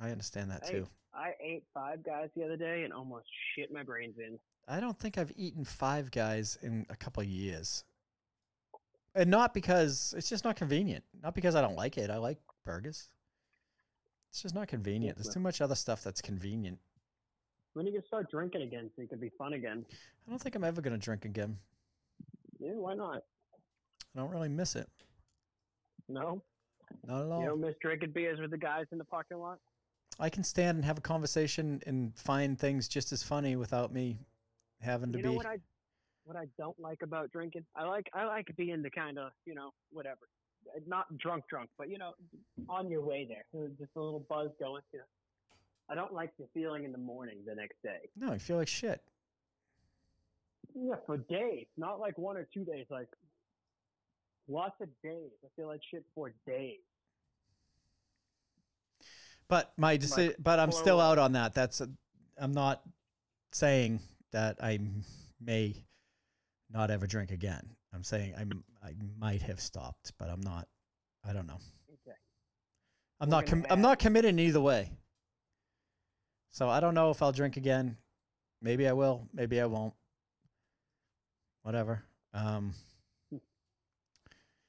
[0.01, 0.73] I understand that Hey.
[0.73, 0.89] too.
[1.15, 4.39] I ate five guys the other day and almost shit my brains in.
[4.67, 7.85] I don't think I've eaten Five Guys in a couple of years,
[9.15, 11.05] and not because it's just not convenient.
[11.23, 12.09] Not because I don't like it.
[12.11, 13.09] I like burgers.
[14.33, 15.19] It's just not convenient.
[15.19, 16.79] There's too much other stuff that's convenient.
[17.75, 19.85] When are you gonna start drinking again so you can be fun again?
[20.27, 21.59] I don't think I'm ever gonna drink again.
[22.59, 23.25] Yeah, why not?
[24.15, 24.89] I don't really miss it.
[26.09, 26.43] No?
[27.07, 27.41] Not at all.
[27.43, 29.59] You don't miss drinking beers with the guys in the parking lot?
[30.19, 34.17] I can stand and have a conversation and find things just as funny without me
[34.81, 35.37] having to you know be.
[35.37, 35.59] what I
[36.25, 37.67] what I don't like about drinking?
[37.77, 40.27] I like I like being the kind of, you know, whatever.
[40.87, 42.13] Not drunk drunk, but you know,
[42.69, 43.45] on your way there.
[43.79, 45.05] Just a little buzz going, you know.
[45.91, 48.09] I don't like the feeling in the morning the next day.
[48.17, 49.03] no, I feel like shit.
[50.75, 53.09] Yeah, for days, not like one or two days, like
[54.49, 55.31] lots of days.
[55.45, 56.79] I feel like shit for days.
[59.49, 61.53] But my deci- but I'm still out on that.
[61.53, 61.89] That's a,
[62.39, 62.83] I'm not
[63.53, 64.79] saying that I
[65.41, 65.85] may
[66.71, 67.77] not ever drink again.
[67.95, 70.69] I'm saying I'm I might have stopped, but I'm not.
[71.25, 71.59] I don't know.
[72.07, 72.17] Okay.
[73.21, 73.47] I'm We're not.
[73.47, 74.91] Com- I'm not committed either way.
[76.51, 77.97] So I don't know if I'll drink again.
[78.61, 79.29] Maybe I will.
[79.33, 79.95] Maybe I won't.
[81.63, 82.05] Whatever.
[82.35, 82.75] Um,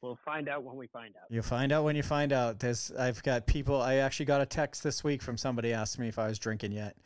[0.04, 1.24] We'll find out when we find out.
[1.30, 2.60] You'll find out when you find out.
[2.60, 6.10] There's I've got people I actually got a text this week from somebody asked me
[6.10, 6.98] if I was drinking yet.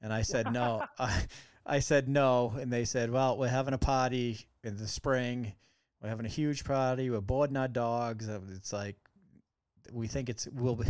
[0.00, 0.86] And I said no.
[0.98, 1.26] I,
[1.66, 5.54] I said no and they said, "Well, we're having a party in the spring.
[6.02, 7.10] We're having a huge party.
[7.10, 8.96] We're boarding our dogs." Uh, It's like
[9.92, 10.86] we think it's will be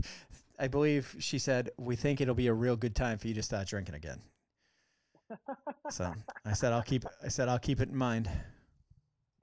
[0.58, 3.42] I believe she said, "We think it'll be a real good time for you to
[3.42, 4.20] start drinking again."
[5.90, 6.12] So,
[6.44, 8.28] I said I'll keep I said I'll keep it in mind.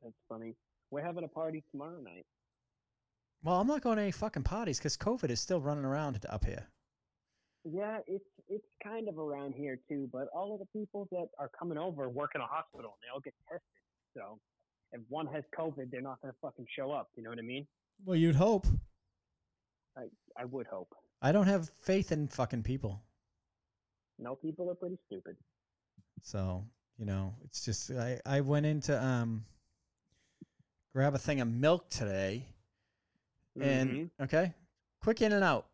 [0.04, 0.56] That's funny.
[0.92, 2.26] We're having a party tomorrow night.
[3.44, 6.46] Well, I'm not going to any fucking parties cuz COVID is still running around up
[6.46, 6.68] here.
[7.64, 11.50] Yeah, it's it's kind of around here too, but all of the people that are
[11.58, 13.62] coming over work in a hospital and they all get tested.
[14.16, 14.40] So
[14.94, 17.10] if one has COVID, they're not gonna fucking show up.
[17.16, 17.68] You know what I mean?
[18.06, 18.66] Well, you'd hope.
[19.98, 20.04] I
[20.38, 20.94] I would hope.
[21.22, 23.02] I don't have faith in fucking people.
[24.20, 25.36] No, people are pretty stupid.
[26.22, 26.64] So,
[26.98, 29.46] you know, it's just I, I went into um
[30.94, 32.46] grab a thing of milk today
[33.60, 34.10] and Mhm.
[34.24, 34.54] okay,
[35.02, 35.68] quick in and out.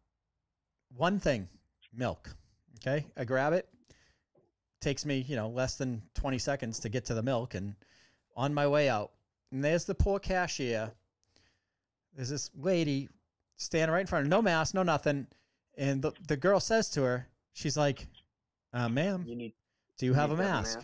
[0.96, 1.50] One thing,
[1.94, 2.36] milk.
[2.78, 3.06] Okay?
[3.16, 3.68] I grab it.
[4.82, 7.76] Takes me, you know, less than 20 seconds to get to the milk and
[8.36, 9.12] on my way out.
[9.52, 10.92] And there's the poor cashier.
[12.16, 13.10] There's this lady
[13.56, 15.28] standing right in front of her, no mask, no nothing.
[15.78, 18.08] And the, the girl says to her, she's like,
[18.74, 19.54] uh, ma'am, you need.
[19.98, 20.80] do you have a need to mask?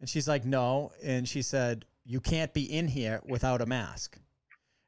[0.00, 0.92] And she's like, no.
[1.02, 4.18] And she said, you can't be in here without a mask.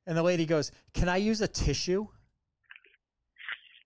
[0.06, 2.06] And the lady goes, can I use a tissue?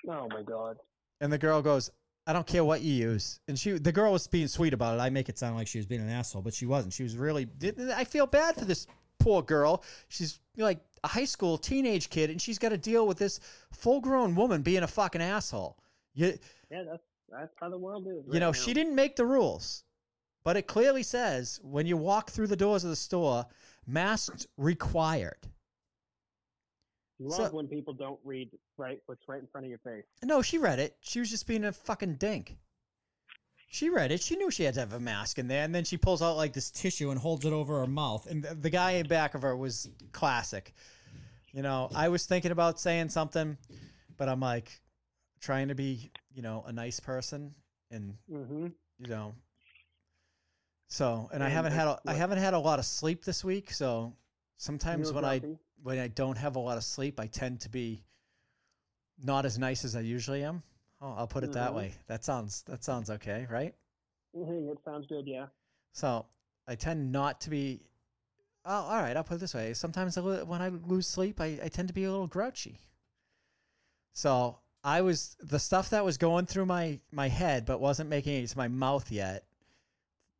[0.08, 0.76] Oh my god.
[1.20, 1.90] And the girl goes,
[2.26, 3.40] I don't care what you use.
[3.48, 5.00] And she, the girl was being sweet about it.
[5.00, 6.92] I make it sound like she was being an asshole, but she wasn't.
[6.92, 7.48] She was really.
[7.94, 8.86] I feel bad for this
[9.18, 9.82] poor girl.
[10.08, 13.40] She's like a high school teenage kid, and she's got to deal with this
[13.72, 15.76] full-grown woman being a fucking asshole.
[16.14, 16.38] You,
[16.70, 18.22] Yeah, that's that's how the world is.
[18.32, 18.52] you know, now.
[18.52, 19.84] she didn't make the rules,
[20.44, 23.46] but it clearly says when you walk through the doors of the store,
[23.86, 25.48] masks required.
[27.18, 30.04] Love so- when people don't read right what's right in front of your face.
[30.22, 30.96] No, she read it.
[31.00, 32.56] She was just being a fucking dink.
[33.68, 34.20] She read it.
[34.20, 36.36] She knew she had to have a mask in there, and then she pulls out
[36.36, 38.26] like this tissue and holds it over her mouth.
[38.26, 40.74] And the, guy in back of her was classic.
[41.52, 43.56] You know, I was thinking about saying something,
[44.18, 44.70] but I'm like
[45.40, 47.54] trying to be, you know, a nice person,
[47.90, 48.66] and Mm-hmm.
[48.98, 49.34] you know.
[50.88, 53.70] So, and I haven't had a, I haven't had a lot of sleep this week.
[53.72, 54.12] So
[54.58, 55.40] sometimes when I.
[55.82, 58.04] when I don't have a lot of sleep, I tend to be
[59.22, 60.62] not as nice as I usually am.
[61.00, 61.76] Oh, I'll put it that Mhm.
[61.76, 61.94] way.
[62.06, 63.74] That sounds that sounds okay, right?
[64.34, 65.26] Mhm, It sounds good.
[65.26, 65.48] Yeah.
[65.92, 66.26] So
[66.66, 67.82] I tend not to be.
[68.64, 69.16] Oh, all right.
[69.16, 69.74] I'll put it this way.
[69.74, 72.78] Sometimes I when I lose sleep, I, I tend to be a little grouchy.
[74.12, 78.42] So I was the stuff that was going through my my head, but wasn't making
[78.44, 79.44] it to my mouth yet.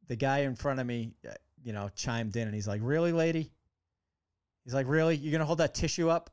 [0.06, 3.12] The guy in front of me, uh, you know, chimed in and he's like, "Really,
[3.12, 3.52] lady?"
[4.64, 5.16] He's like, "Really?
[5.16, 6.30] You're gonna hold that tissue up?"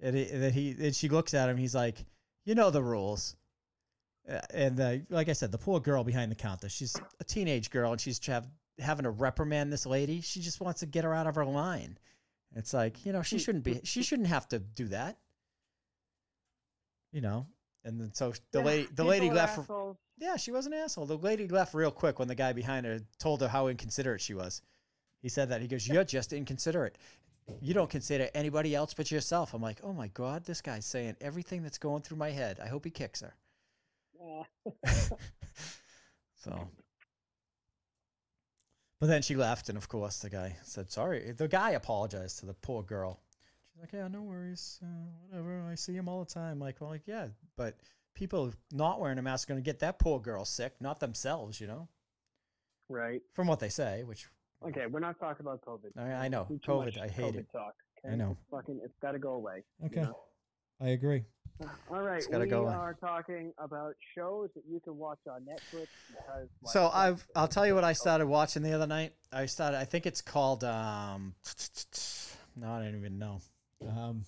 [0.00, 1.56] And, he, and then he and she looks at him.
[1.56, 2.04] He's like,
[2.44, 3.36] "You know the rules."
[4.28, 7.70] Uh, and uh, like I said, the poor girl behind the counter, she's a teenage
[7.70, 8.48] girl, and she's have,
[8.80, 10.20] having to reprimand this lady.
[10.20, 11.96] She just wants to get her out of her line.
[12.54, 13.80] It's like you know she shouldn't be.
[13.84, 15.18] She shouldn't have to do that.
[17.12, 17.46] You know.
[17.84, 19.58] And then so the Yeah, lady, the lady left.
[19.58, 19.96] assholes.
[20.18, 21.06] Yeah, she was an asshole.
[21.06, 24.34] The lady left real quick when the guy behind her told her how inconsiderate she
[24.34, 24.60] was.
[25.22, 25.60] He said that.
[25.60, 26.98] He goes, You're just inconsiderate.
[27.60, 29.54] You don't consider anybody else but yourself.
[29.54, 32.58] I'm like, Oh my God, this guy's saying everything that's going through my head.
[32.62, 33.34] I hope he kicks her.
[34.20, 34.90] Uh,
[36.46, 36.68] So.
[39.00, 41.32] But then she left, and of course, the guy said, Sorry.
[41.32, 43.20] The guy apologized to the poor girl.
[43.72, 44.80] She's like, Yeah, no worries.
[44.82, 45.68] Uh, whatever.
[45.70, 46.58] I see him all the time.
[46.58, 47.76] Like, well, like, yeah, but
[48.14, 51.60] people not wearing a mask are going to get that poor girl sick, not themselves,
[51.60, 51.88] you know?
[52.88, 53.22] right.
[53.34, 54.28] from what they say, which
[54.64, 55.90] Okay, we're not talking about COVID.
[55.98, 56.84] I, I know too COVID.
[56.86, 57.52] much I hate COVID it.
[57.52, 57.74] Talk,
[58.10, 58.32] I know.
[58.32, 59.62] It's fucking, it's got to go away.
[59.80, 60.18] you Okay, know?
[60.80, 61.24] I agree.
[61.90, 62.74] All right, gotta we go away.
[62.74, 66.48] are talking about shows that you can watch on Netflix because.
[66.62, 69.12] like, So I've I'll tell you what I started watching the other night.
[69.32, 69.78] I started.
[69.78, 70.64] I think it's called.
[70.64, 71.34] um
[72.58, 73.40] No, I don't even know.
[73.86, 74.24] Um,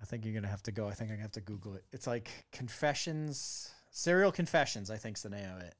[0.00, 0.88] I think you're gonna have to go.
[0.88, 1.84] I think I'm gonna have to Google it.
[1.92, 4.90] It's like Confessions, Serial Confessions.
[4.90, 5.74] I think's the name of it.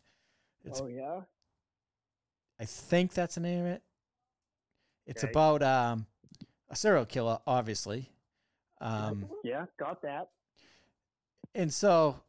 [0.65, 1.21] It's Oh yeah.
[2.61, 3.83] I think that's the name of it.
[5.07, 5.31] It's Okay.
[5.33, 6.07] about um
[6.71, 8.09] a serial killer, obviously.
[8.81, 10.31] Um, yeah, got that.
[11.55, 12.21] And so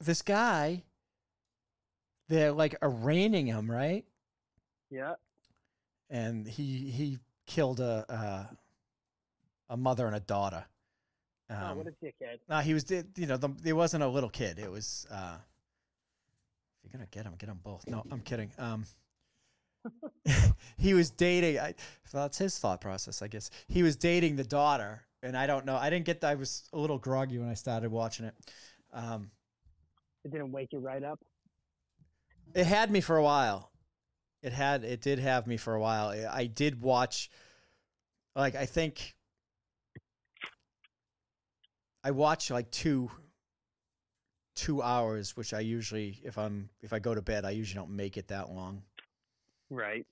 [0.00, 0.82] this guy,
[2.28, 4.04] they're like arraigning him, right?
[4.90, 5.14] Yeah.
[6.10, 8.56] And he he killed a a,
[9.74, 10.64] a mother and a daughter.
[11.50, 12.38] oh, Um, what a dickhead.
[12.48, 14.58] no, he was you know the, it wasn't a little kid.
[14.58, 15.36] It was uh,
[16.78, 17.86] if you're gonna get him, get them both.
[17.88, 18.52] No, I'm kidding.
[18.58, 18.84] Um,
[20.78, 21.58] he was dating.
[21.58, 21.74] I,
[22.12, 23.50] that's his thought process, I guess.
[23.68, 25.76] He was dating the daughter, and I don't know.
[25.76, 26.22] I didn't get.
[26.24, 28.34] I was a little groggy when I started watching it.
[28.92, 29.30] Um,
[30.24, 31.20] It didn't wake you right up.
[32.54, 33.70] It had me for a while.
[34.42, 36.08] It had it did have me for a while.
[36.08, 37.30] I- I did watch
[38.36, 39.14] like I think
[42.02, 43.10] I watch like two
[44.54, 47.96] two hours, which I usually if I'm if I go to bed, I usually don't
[47.96, 48.82] make it that long.
[49.70, 50.06] Right.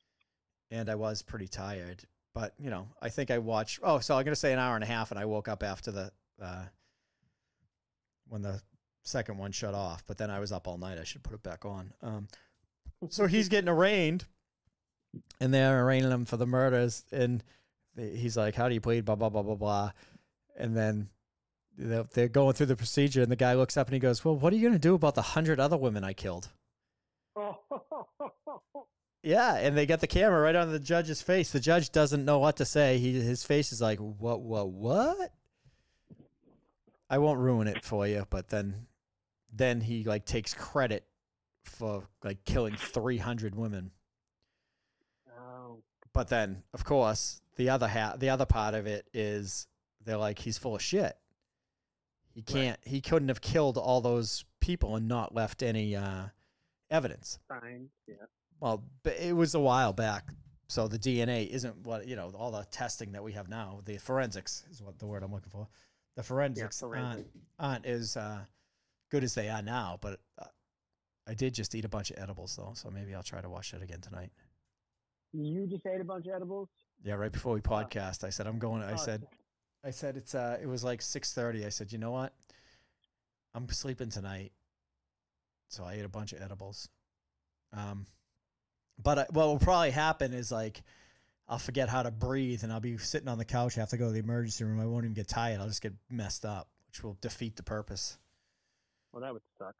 [0.70, 2.02] And I was pretty tired.
[2.34, 4.84] But, you know, I think I watched oh, so I'm gonna say an hour and
[4.84, 6.64] a half and I woke up after the uh
[8.28, 8.60] when the
[9.02, 10.98] second one shut off, but then I was up all night.
[10.98, 11.92] I should put it back on.
[12.02, 12.28] Um
[13.10, 14.24] so he's getting arraigned,
[15.40, 17.04] and they're arraigning him for the murders.
[17.12, 17.42] And
[17.96, 19.90] he's like, "How do you plead?" Blah blah blah blah blah.
[20.56, 21.08] And then
[21.76, 24.36] they're they're going through the procedure, and the guy looks up and he goes, "Well,
[24.36, 26.48] what are you going to do about the hundred other women I killed?"
[27.36, 27.58] Oh.
[29.22, 31.52] Yeah, and they get the camera right on the judge's face.
[31.52, 32.98] The judge doesn't know what to say.
[32.98, 34.40] He his face is like, "What?
[34.40, 34.70] What?
[34.70, 35.32] What?"
[37.08, 38.86] I won't ruin it for you, but then,
[39.52, 41.04] then he like takes credit
[41.62, 43.92] for like killing three hundred women.
[45.38, 45.82] oh.
[46.12, 49.66] But then, of course, the other half, the other part of it is
[50.04, 51.16] they're like, he's full of shit.
[52.34, 52.78] He can't.
[52.82, 56.24] He couldn't have killed all those people and not left any uh,
[56.90, 57.38] evidence.
[57.48, 57.90] Fine.
[58.08, 58.14] Yeah.
[58.62, 60.28] Well, it was a while back,
[60.68, 62.30] so the DNA isn't what you know.
[62.38, 65.50] All the testing that we have now, the forensics is what the word I'm looking
[65.50, 65.66] for.
[66.14, 67.26] The forensics aren't,
[67.58, 68.38] aren't as uh,
[69.10, 69.98] good as they are now.
[70.00, 70.44] But uh,
[71.26, 73.72] I did just eat a bunch of edibles though, so maybe I'll try to watch
[73.72, 74.30] that again tonight.
[75.32, 76.68] You just ate a bunch of edibles.
[77.02, 78.80] Yeah, right before we podcast, I said I'm going.
[78.84, 79.26] I Oh, said,
[79.84, 81.66] I said it's uh, it was like six thirty.
[81.66, 82.32] I said, you know what?
[83.56, 84.52] I'm sleeping tonight,
[85.66, 86.88] so I ate a bunch of edibles.
[87.72, 88.06] Um,
[89.00, 90.82] but I, what will probably happen is like
[91.48, 93.76] I'll forget how to breathe, and I'll be sitting on the couch.
[93.76, 94.80] I have to go to the emergency room.
[94.80, 95.60] I won't even get tired.
[95.60, 98.16] I'll just get messed up, which will defeat the purpose.
[99.12, 99.74] Well, that would suck.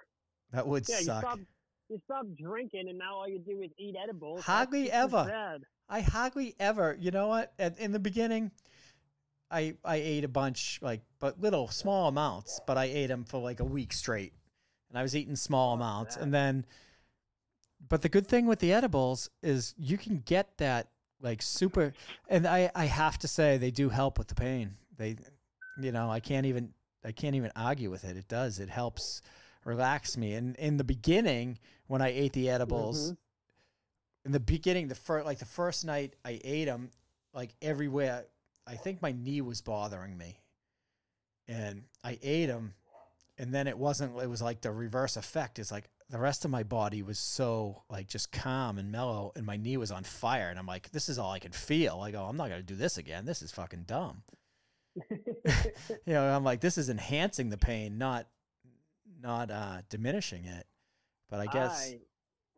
[0.52, 1.22] That would Yeah, you suck.
[1.22, 1.38] stop
[1.88, 4.36] you stop drinking, and now all you do is eat edibles.
[4.38, 5.24] That's Hardly just ever.
[5.24, 5.62] bad.
[5.88, 6.96] I hardly ever.
[6.98, 7.52] You know what?
[7.58, 8.50] At, in the beginning,
[9.50, 12.60] I I ate a bunch, like, but little small amounts.
[12.66, 14.32] But I ate them for like a week straight,
[14.90, 16.22] and I was eating small amounts, that.
[16.24, 16.66] and then.
[17.88, 20.88] But the good thing with the edibles is you can get that
[21.20, 21.92] like super,
[22.28, 24.76] and I I have to say they do help with the pain.
[24.96, 25.16] They,
[25.80, 26.72] you know, I can't even
[27.04, 28.16] I can't even argue with it.
[28.16, 28.58] It does.
[28.60, 29.22] It helps
[29.64, 30.34] relax me.
[30.34, 33.16] And in the beginning, when I ate the edibles, Mhm.
[34.26, 36.90] in the beginning, the first like the first night I ate them,
[37.34, 38.26] like everywhere,
[38.66, 40.38] I think my knee was bothering me,
[41.48, 42.74] and I ate them,
[43.38, 44.20] and then it wasn't.
[44.20, 45.58] It was like the reverse effect.
[45.58, 49.46] It's like the rest of my body was so like just calm and mellow, and
[49.46, 52.00] my knee was on fire, and I'm like, this is all I can feel.
[52.00, 53.24] I go, I'm not gonna do this again.
[53.24, 54.22] This is fucking dumb.
[56.06, 58.26] You know, I'm like, this is enhancing the pain, not
[59.22, 60.66] not uh diminishing it.
[61.30, 61.94] But I guess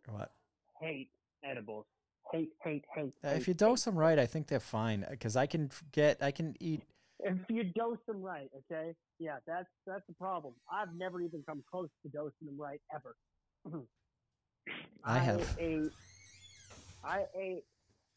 [0.08, 0.32] I what.
[0.80, 1.10] hate
[1.44, 1.86] edibles.
[2.32, 3.12] Hate, hate, hate.
[3.22, 3.58] Uh, hate, if you hate.
[3.58, 6.82] dose them right, I think they're fine because I can get, I can eat.
[7.20, 10.54] if you dose them right, okay, yeah, that's that's the problem.
[10.72, 13.14] I've never even come close to dosing them right ever.
[13.66, 13.80] Mm-hmm.
[15.04, 15.56] I have.
[15.58, 15.92] ate.
[17.04, 17.64] I ate.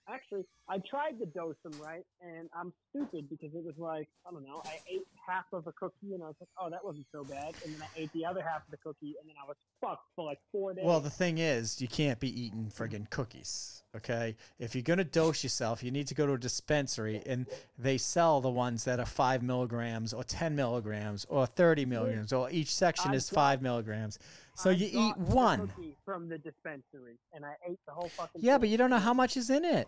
[0.09, 4.31] Actually, I tried to dose them right, and I'm stupid because it was like I
[4.31, 4.61] don't know.
[4.65, 7.55] I ate half of a cookie, and I was like, "Oh, that wasn't so bad."
[7.65, 10.07] And then I ate the other half of the cookie, and then I was fucked
[10.15, 10.85] for like four days.
[10.85, 13.83] Well, the thing is, you can't be eating friggin' cookies.
[13.95, 17.45] Okay, if you're gonna dose yourself, you need to go to a dispensary, and
[17.77, 22.49] they sell the ones that are five milligrams, or ten milligrams, or thirty milligrams, or
[22.49, 24.19] each section I is five milligrams.
[24.57, 25.67] So I you eat one.
[25.67, 28.41] cookie from the dispensary, and I ate the whole fucking.
[28.41, 28.61] Yeah, thing.
[28.61, 29.87] but you don't know how much is in it.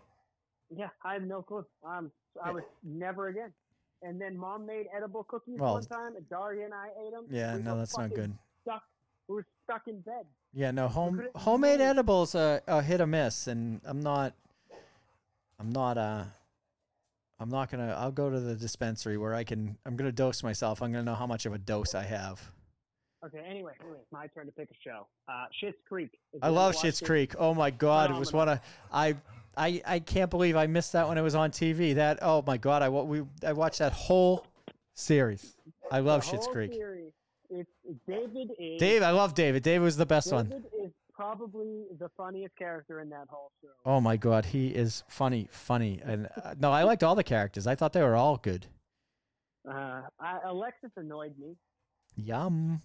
[0.69, 1.65] Yeah, I have no clue.
[1.83, 2.11] Um,
[2.43, 3.51] I was never again.
[4.03, 7.25] And then mom made edible cookies Well- one time, and Daria and I ate them.
[7.31, 8.31] Yeah, we no, that's not good.
[8.61, 8.83] Stuck.
[9.27, 10.25] We were stuck in bed.
[10.53, 14.33] Yeah, no home homemade edibles are, are hit or miss, and I'm not.
[15.59, 15.97] I'm not.
[15.97, 16.25] Uh,
[17.39, 17.95] I'm not gonna.
[17.97, 19.77] I'll go to the dispensary where I can.
[19.85, 20.81] I'm gonna dose myself.
[20.81, 22.51] I'm gonna know how much of a dose I have.
[23.25, 23.39] Okay.
[23.39, 25.07] Anyway, anyway, my turn to pick a show.
[25.27, 26.11] Uh, Schitt's Creek.
[26.33, 27.35] If I love Schitt's it- Creek.
[27.37, 28.59] Oh my god, it was one of
[28.91, 29.15] I.
[29.57, 31.95] I, I can't believe I missed that when it was on TV.
[31.95, 34.45] That oh my god, I we I watched that whole
[34.93, 35.55] series.
[35.91, 36.71] I love the Schitt's Creek.
[36.73, 37.11] Series,
[37.49, 37.69] it's
[38.07, 38.79] David is.
[38.79, 39.63] Dave, I love David.
[39.63, 40.45] David was the best one.
[40.47, 43.69] David is probably the funniest character in that whole show.
[43.85, 47.67] Oh my god, he is funny, funny, and uh, no, I liked all the characters.
[47.67, 48.67] I thought they were all good.
[49.69, 51.55] Uh, I, Alexis annoyed me.
[52.15, 52.81] Yum.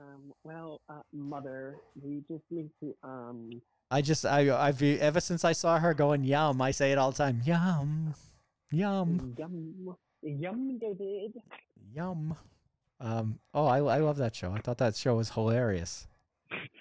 [0.00, 3.50] Um, well, uh, mother, we just need to um.
[3.90, 7.10] I just I I've ever since I saw her going yum, I say it all
[7.10, 7.40] the time.
[7.44, 8.14] Yum,
[8.70, 11.32] yum, Yum, yum, David.
[11.94, 12.36] yum.
[13.00, 13.38] Um.
[13.54, 14.52] Oh, I I love that show.
[14.52, 16.06] I thought that show was hilarious.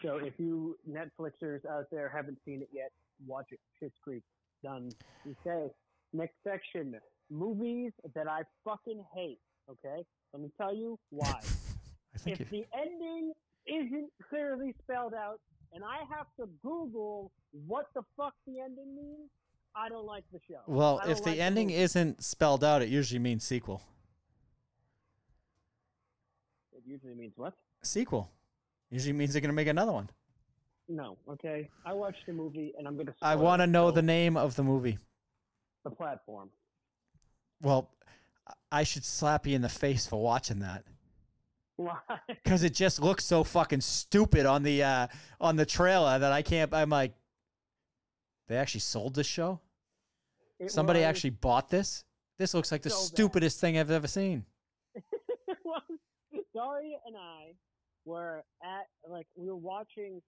[0.03, 2.91] So if you Netflixers out there haven't seen it yet,
[3.25, 3.59] watch it.
[3.81, 4.23] Schitt's Creek.
[4.63, 4.91] Done.
[5.45, 5.67] Okay.
[6.13, 6.95] Next section.
[7.29, 9.39] Movies that I fucking hate.
[9.69, 10.03] Okay.
[10.33, 11.39] Let me tell you why.
[12.29, 13.33] If you, the ending
[13.65, 15.39] isn't clearly spelled out,
[15.73, 17.31] and I have to Google
[17.65, 19.29] what the fuck the ending means,
[19.75, 20.61] I don't like the show.
[20.67, 23.81] well, if the like ending isn't spelled out, it usually means sequel.
[26.75, 27.53] it usually means what?
[27.83, 28.31] Sequel.
[28.89, 30.09] Usually means they're gonna make another one.
[30.87, 31.17] No.
[31.29, 31.69] Okay.
[31.85, 33.13] I watched the movie, and I'm gonna.
[33.21, 34.97] I want to know the name of the movie.
[35.83, 36.49] the platform.
[37.61, 37.89] Well,
[38.71, 40.83] I should slap you in the face for watching that.
[41.77, 41.97] Why?
[42.27, 45.07] because it just looks so fucking stupid on the uh
[45.39, 46.73] on the trailer that I can't.
[46.73, 47.13] I'm like,
[48.47, 49.59] they actually sold this show.
[50.59, 52.03] It Somebody was- actually bought this.
[52.39, 53.05] This looks like the so bad.
[53.05, 54.45] stupidest thing I've ever seen.
[56.53, 57.53] Daria and I
[58.05, 60.21] were at like we were watching,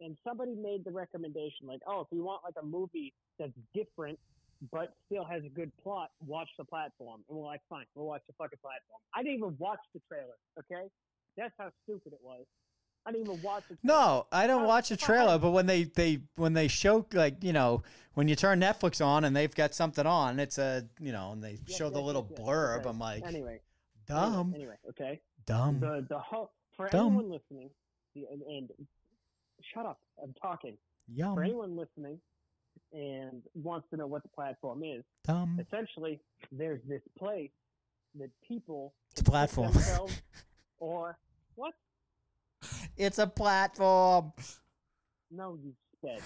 [0.00, 4.18] and somebody made the recommendation like, oh, if you want like a movie that's different
[4.72, 7.22] but still has a good plot, watch the platform.
[7.28, 9.00] And we're like, fine, we'll watch the fucking platform.
[9.14, 10.36] I didn't even watch the trailer.
[10.58, 10.88] Okay,
[11.36, 12.44] that's how stupid it was.
[13.06, 13.78] I didn't even watch it.
[13.84, 17.52] No, I don't watch the trailer, but when they they when they show like you
[17.52, 17.82] know
[18.14, 21.42] when you turn Netflix on and they've got something on, it's a you know and
[21.44, 22.48] they Yes, show the little yes, yes.
[22.48, 22.80] blurb.
[22.80, 22.88] Okay.
[22.88, 23.60] I'm like, Anyway,
[24.08, 25.20] dumb, Anyway, okay.
[25.46, 25.78] dumb.
[25.78, 27.06] The the whole for Dumb.
[27.14, 27.70] anyone listening,
[28.16, 28.70] the- and, and
[29.72, 30.76] shut up, I'm talking.
[31.08, 31.34] Yum.
[31.36, 32.18] For anyone listening
[32.92, 35.58] and wants to know what the platform is, dumb.
[35.60, 36.20] essentially,
[36.52, 37.50] there's this place
[38.18, 39.72] that people It's a platform.
[40.78, 41.18] or
[41.54, 41.74] what?
[42.96, 44.32] It's a platform.
[45.30, 45.72] No, you
[46.02, 46.20] said.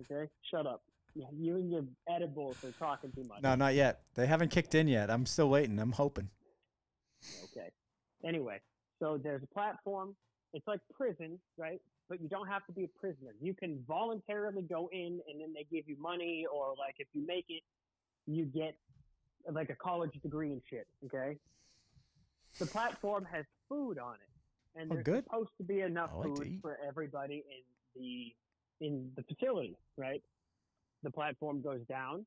[0.00, 0.82] Okay, shut up.
[1.14, 3.42] You and your edibles are talking too much.
[3.42, 4.00] No, not yet.
[4.14, 5.10] They haven't kicked in yet.
[5.10, 5.78] I'm still waiting.
[5.78, 6.28] I'm hoping.
[7.44, 7.68] Okay.
[8.24, 8.60] Anyway,
[9.00, 10.14] so there's a platform,
[10.52, 11.80] It's like prison, right?
[12.08, 13.32] But you don't have to be a prisoner.
[13.40, 17.26] You can voluntarily go in, and then they give you money, or like if you
[17.26, 17.62] make it,
[18.26, 18.76] you get
[19.50, 20.86] like a college degree and shit.
[21.06, 21.36] Okay.
[22.58, 25.24] The platform has food on it, and Oh, there's good.
[25.24, 28.34] supposed to be enough like food for everybody in the
[28.86, 30.22] in the facility, right?
[31.02, 32.24] The platform goes down,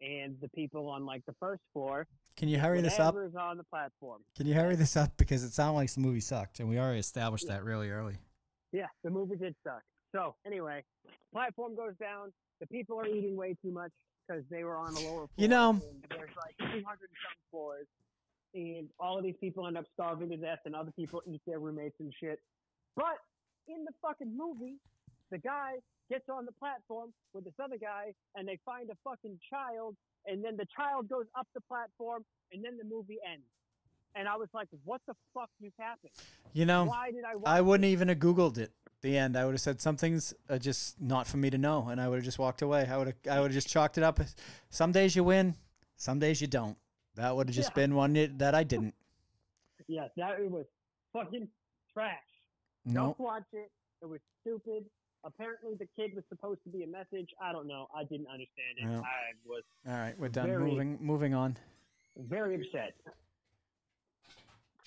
[0.00, 3.14] and the people on like the first floor, Can you hurry this up?
[3.16, 4.22] on the platform.
[4.36, 7.00] Can you hurry this up because it sounded like the movie sucked, and we already
[7.00, 8.16] established that really early.
[8.72, 9.82] Yeah, the movie did suck.
[10.14, 10.84] So anyway,
[11.32, 12.32] platform goes down.
[12.60, 13.90] The people are eating way too much
[14.26, 15.28] because they were on the lower floor.
[15.36, 15.72] You know-
[16.08, 17.86] there's like 200 some floors,
[18.54, 21.58] and all of these people end up starving to death, and other people eat their
[21.58, 22.40] roommates and shit.
[22.96, 23.18] But
[23.68, 24.78] in the fucking movie,
[25.30, 25.76] the guy
[26.10, 29.96] gets on the platform with this other guy, and they find a fucking child,
[30.26, 33.46] and then the child goes up the platform, and then the movie ends.
[34.14, 36.12] And I was like, "What the fuck just happened?
[36.52, 38.70] You know, Why did I I wouldn't even have Googled it.
[39.00, 39.36] The end.
[39.36, 42.16] I would have said something's uh, just not for me to know, and I would
[42.16, 42.86] have just walked away.
[42.88, 43.16] I would have.
[43.30, 44.20] I would have just chalked it up.
[44.70, 45.56] Some days you win,
[45.96, 46.76] some days you don't.
[47.16, 47.74] That would have just Yeah.
[47.74, 48.94] been one that- I didn't.
[49.88, 50.66] Yes, that it was
[51.12, 51.48] fucking
[51.92, 52.16] trash.
[52.84, 53.06] No.
[53.06, 53.70] Don't watch it.
[54.02, 54.84] It was stupid.
[55.24, 57.28] Apparently, the kid was supposed to be a message.
[57.40, 57.88] I don't know.
[57.94, 58.82] I didn't understand it.
[58.84, 59.00] Yeah.
[59.00, 60.46] I was All right, we're done.
[60.46, 60.98] Very- moving.
[61.00, 61.56] Moving on.
[62.16, 62.94] very upset.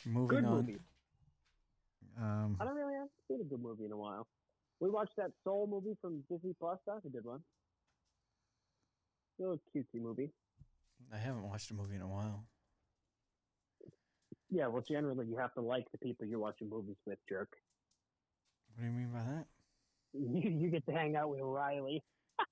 [0.05, 0.55] Moving Good on.
[0.57, 0.77] movie.
[2.17, 4.27] Um, I don't really haven't seen a good movie in a while.
[4.79, 6.77] We watched that Soul movie from Disney Plus.
[6.85, 7.39] That's a good one.
[9.39, 10.31] A little cutesy movie.
[11.13, 12.45] I haven't watched a movie in a while.
[14.49, 17.49] Yeah, well, generally you have to like the people you're watching movies with, jerk.
[18.75, 19.45] What do you mean by that?
[20.17, 22.03] You, you get to hang out with Riley.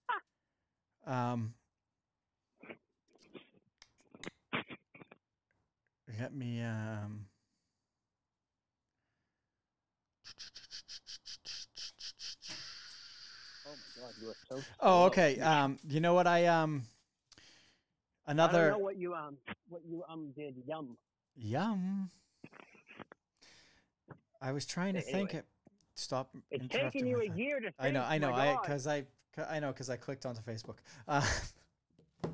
[1.06, 1.54] Um,
[6.18, 6.62] let me.
[6.62, 7.26] Um,
[13.66, 14.62] Oh my god, you are so.
[14.80, 15.40] oh, okay.
[15.40, 16.28] Um, you know what?
[16.28, 16.84] I um,
[18.28, 19.38] I another don't know what you um
[19.70, 20.56] what you um did.
[20.68, 20.98] Yum.
[21.36, 22.10] yum.
[24.42, 25.34] I was trying to Okay, think.
[25.34, 25.46] It.
[25.96, 26.36] Stop.
[26.52, 27.38] It's taking you a thought.
[27.38, 27.66] year to.
[27.66, 28.04] Think, I know.
[28.04, 28.34] I know.
[28.34, 29.06] I because I
[29.50, 30.78] I know because I clicked onto Facebook.
[31.08, 31.26] Uh,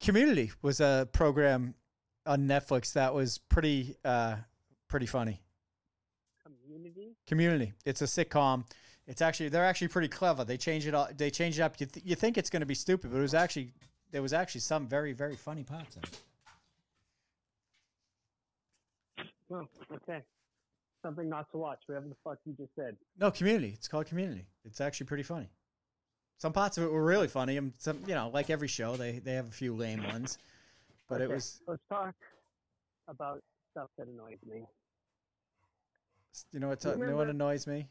[0.00, 1.74] Community was a program
[2.26, 4.36] on Netflix that was pretty uh
[4.88, 5.40] pretty funny.
[6.42, 7.16] community.
[7.26, 7.72] Community.
[7.84, 8.64] It's a sitcom.
[9.10, 10.44] It's actually they're actually pretty clever.
[10.44, 11.08] They change it all.
[11.16, 11.80] They change it up.
[11.80, 13.72] You th- you think it's going to be stupid, but it was actually
[14.12, 16.20] there was actually some very very funny parts in it.
[19.52, 20.22] Oh, okay.
[21.02, 21.80] Something not to watch.
[21.86, 22.96] Whatever the fuck you just said.
[23.18, 23.72] No, Community.
[23.74, 24.46] It's called Community.
[24.64, 25.50] It's actually pretty funny.
[26.38, 29.18] Some parts of it were really funny, and some you know like every show they
[29.18, 30.38] they have a few lame ones,
[31.08, 32.14] but it was Let's talk
[33.08, 33.42] about
[33.72, 34.62] stuff that annoys me.
[36.52, 37.88] you know what You you know what annoys me?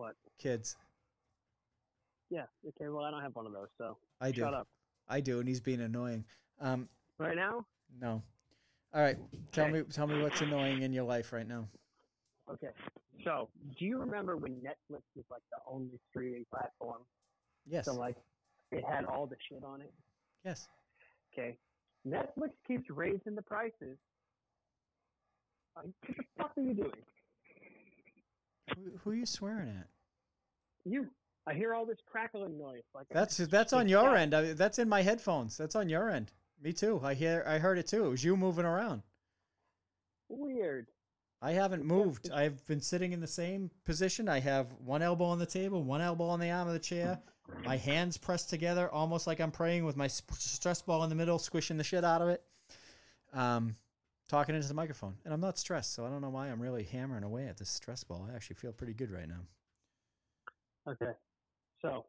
[0.00, 0.14] What?
[0.38, 0.76] Kids.
[2.30, 2.44] Yeah.
[2.66, 2.88] Okay.
[2.88, 4.40] Well, I don't have one of those, so I do.
[4.40, 4.66] shut up.
[5.06, 6.24] I do, and he's being annoying.
[6.58, 6.88] Um,
[7.18, 7.66] Right now.
[8.00, 8.22] no.
[8.94, 9.18] All right,
[9.52, 9.72] tell Okay.
[9.74, 11.68] me tell me what's annoying in your life right now.
[12.50, 12.70] Okay.
[13.24, 17.02] So, do you remember when Netflix was like the only streaming platform?
[17.66, 17.84] Yes.
[17.84, 18.16] So, like,
[18.72, 19.92] it had all the shit on it.
[20.46, 20.66] Yes.
[21.34, 21.58] Okay.
[22.08, 23.98] Netflix keeps raising the prices.
[25.76, 26.90] Like, what the fuck are you doing?
[28.76, 29.86] Who, who are you swearing at?
[30.84, 31.08] You.
[31.46, 32.82] I hear all this crackling noise.
[32.94, 34.34] Like That's that's on your end.
[34.34, 35.56] I, that's in my headphones.
[35.56, 36.32] That's on your end.
[36.62, 37.00] Me too.
[37.02, 37.44] I hear.
[37.46, 38.04] I heard it too.
[38.06, 39.02] It was you moving around.
[40.28, 40.86] weird.
[41.42, 42.30] I haven't moved.
[42.30, 44.28] I've been sitting in the same position.
[44.28, 47.18] I have one elbow on the table, one elbow on the arm of the chair.
[47.64, 51.38] My hands pressed together, almost like I'm praying with my stress ball in the middle,
[51.38, 52.42] squishing the shit out of it.
[53.32, 53.74] Um,
[54.30, 56.84] talking into the microphone, and I'm not stressed, so I don't know why I'm really
[56.84, 58.28] hammering away at this stress ball.
[58.30, 59.40] I actually feel pretty good right now.
[60.88, 61.12] Okay.
[61.82, 62.06] So,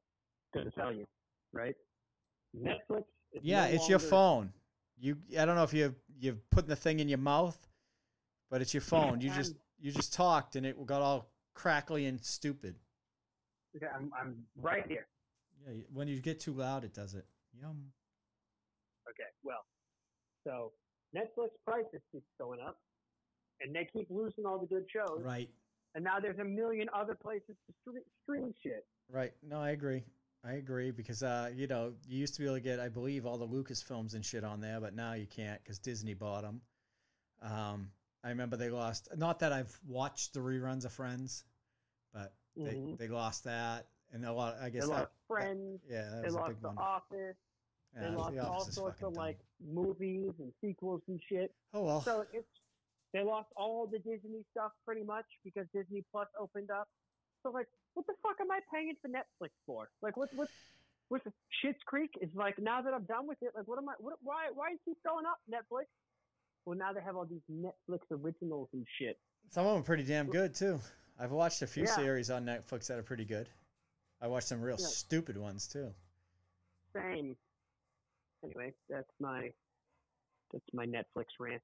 [0.53, 1.05] good to tell you,
[1.51, 1.75] right?
[2.55, 3.03] Netflix.
[3.33, 4.53] Is Yeah, no it's your phone.
[4.99, 7.57] You, I don't know if you you're putting the thing in your mouth,
[8.51, 9.19] but it's your phone.
[9.19, 12.75] You just you just talked, and it got all crackly and stupid.
[13.75, 15.07] Okay, I'm, I'm right here.
[15.65, 17.25] Yeah, when you get too loud, it does it.
[17.59, 17.91] Yum.
[19.09, 19.65] Okay, well,
[20.45, 20.73] so
[21.15, 22.77] Netflix prices keep going up,
[23.61, 25.49] and they keep losing all the good shows, Right,
[25.95, 27.93] and now there's a million other places to
[28.23, 28.85] stream, shit.
[29.09, 29.33] right.
[29.43, 30.03] No, I agree.
[30.43, 33.25] I agree because uh, you know, you used to be able to get, I believe,
[33.27, 36.41] all the Lucas films and shit on there, but now you can't because Disney bought
[36.41, 36.61] them.
[37.43, 37.91] Um,
[38.23, 39.09] I remember they lost.
[39.17, 41.43] Not that I've watched the reruns of Friends,
[42.13, 42.97] but they, Mhm.
[42.97, 44.55] they lost that, and a lot.
[44.59, 45.81] I They guess lost that, Friends.
[45.87, 46.77] yeah, that They lost The one.
[46.77, 47.37] Office.
[47.95, 49.23] Yeah, they The lost all sorts of dumb.
[49.23, 51.53] like movies and sequels and shit.
[51.73, 52.01] Oh well.
[52.01, 52.47] So it's
[53.13, 56.87] They lost all the Disney stuff pretty much because Disney Plus opened up.
[57.43, 59.89] So like, what the fuck am I paying for Netflix for?
[60.01, 60.47] Like, what what
[61.09, 61.25] what's
[61.61, 63.51] Schitt's Creek is like now that I'm done with it.
[63.55, 63.93] Like, what am I?
[63.99, 65.85] What why why is he going up Netflix?
[66.65, 69.19] Well, now they have all these Netflix originals and shit.
[69.49, 70.79] Some of them are pretty damn good too.
[71.19, 71.95] I've watched a few Yeah.
[71.95, 73.49] series on Netflix that are pretty good.
[74.21, 74.85] I watched some real Yeah.
[74.85, 75.93] stupid ones too.
[76.93, 77.35] Same.
[78.43, 79.49] Anyway, that's my
[80.51, 81.61] that's my Netflix rant.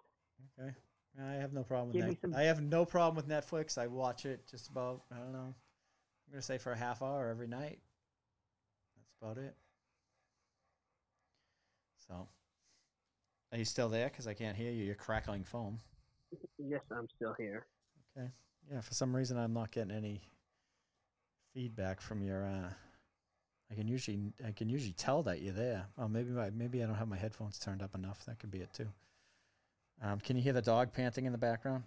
[0.59, 0.71] Okay.
[1.19, 2.21] I have no problem with Give that.
[2.21, 3.77] some- I have no problem with Netflix.
[3.77, 5.53] I watch it just about I don't know.
[6.27, 7.79] I'm gonna say for a half hour every night.
[8.95, 9.55] That's about it.
[12.07, 12.27] So,
[13.51, 14.09] are you still there?
[14.09, 14.83] Because I can't hear you.
[14.85, 15.79] You're crackling foam.
[16.57, 17.65] Yes, I'm still here.
[18.17, 18.29] Okay.
[18.71, 18.81] Yeah.
[18.81, 20.21] For some reason, I'm not getting any
[21.53, 22.45] feedback from your.
[22.45, 22.73] Uh,
[23.71, 25.85] I can usually I can usually tell that you're there.
[25.97, 28.23] Oh, maybe my, maybe I don't have my headphones turned up enough.
[28.25, 28.87] That could be it too.
[30.01, 31.83] Um, can you hear the dog panting in the background?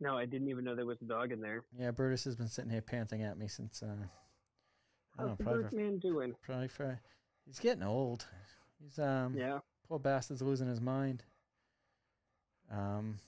[0.00, 1.62] No, I didn't even know there was a dog in there.
[1.78, 3.94] Yeah, Brutus has been sitting here panting at me since uh,
[5.16, 6.34] How's know, the probably, for, man doing?
[6.42, 6.98] probably for
[7.46, 8.26] he's getting old.
[8.82, 9.60] He's um Yeah.
[9.86, 11.22] poor bastard's losing his mind.
[12.70, 13.18] Um,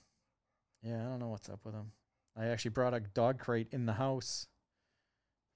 [0.83, 1.93] yeah, I don't know what's up with him.
[2.37, 4.49] I actually brought a dog crate in the house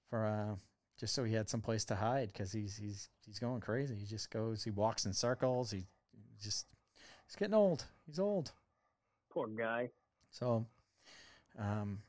[0.09, 0.55] for uh
[0.99, 3.95] just so he had some place to hide because he's he's he's going crazy.
[3.95, 5.71] He just goes, he walks in circles.
[5.71, 5.85] He,
[6.43, 6.67] just
[7.25, 7.85] he's getting old.
[8.05, 8.51] He's old.
[9.31, 9.89] Poor guy.
[10.31, 10.65] So,
[11.57, 11.99] um,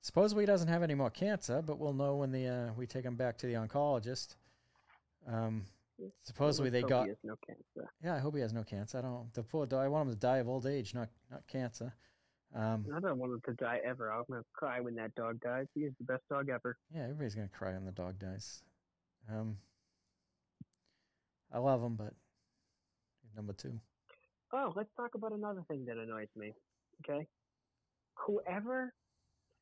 [0.00, 3.04] supposedly he doesn't have any more cancer, but we'll know when the uh, we take
[3.04, 4.36] him back to the oncologist.
[5.26, 5.64] Um,
[6.22, 7.90] supposedly they got he has no cancer.
[8.02, 8.14] yeah.
[8.14, 8.98] I hope he has no cancer.
[8.98, 9.32] I don't.
[9.34, 9.84] The poor dog.
[9.84, 11.92] I want him to die of old age, not not cancer.
[12.54, 14.10] Um, I don't want him to die ever.
[14.10, 15.66] I'm gonna cry when that dog dies.
[15.74, 16.76] He is the best dog ever.
[16.94, 18.62] yeah, everybody's gonna cry when the dog dies.
[19.30, 19.56] Um,
[21.52, 22.12] I love him, but
[23.34, 23.78] number two.
[24.52, 26.54] Oh, let's talk about another thing that annoys me.
[27.04, 27.26] Okay,
[28.26, 28.94] whoever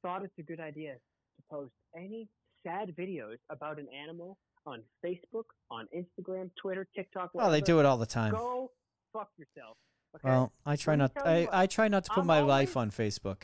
[0.03, 2.29] thought it's a good idea to post any
[2.67, 7.87] sad videos about an animal on Facebook, on Instagram, Twitter, TikTok, Oh, they do it
[7.87, 8.33] all the time.
[8.33, 8.71] Go
[9.13, 9.77] fuck yourself.
[10.17, 10.29] Okay.
[10.29, 11.13] Well, I try not.
[11.25, 13.43] I, I try not to put I'm my life on Facebook.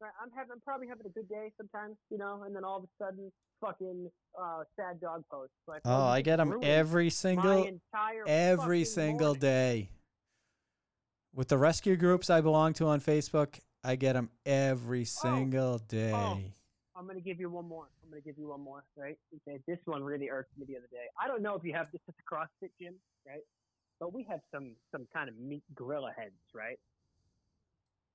[0.00, 2.76] Right, I'm having, I'm probably having a good day sometimes, you know, and then all
[2.76, 4.08] of a sudden, fucking
[4.40, 5.56] uh, sad dog posts.
[5.66, 9.40] Like, Oh, I get them every single entire every single morning.
[9.40, 9.90] day.
[11.34, 16.12] With the rescue groups I belong to on Facebook, I get them every single day.
[16.14, 16.38] Oh.
[16.96, 17.88] I'm gonna give you one more.
[18.02, 19.16] I'm gonna give you one more, right?
[19.46, 21.06] Okay, this one really irked me the other day.
[21.22, 22.94] I don't know if you have this at the CrossFit gym,
[23.24, 23.42] right?
[24.00, 26.78] But we have some some kind of meat gorilla heads, right?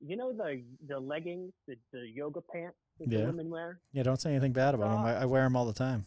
[0.05, 3.19] You know the the leggings, the, the yoga pants that Yeah.
[3.21, 3.79] the women wear.
[3.91, 5.05] Yeah, don't say anything bad about them.
[5.05, 6.05] I, I wear them all the time.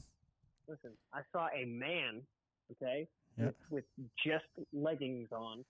[0.69, 2.23] Listen, I saw a man,
[2.73, 3.07] okay,
[3.39, 3.47] Yeah.
[3.47, 3.85] with, with
[4.27, 5.65] just leggings on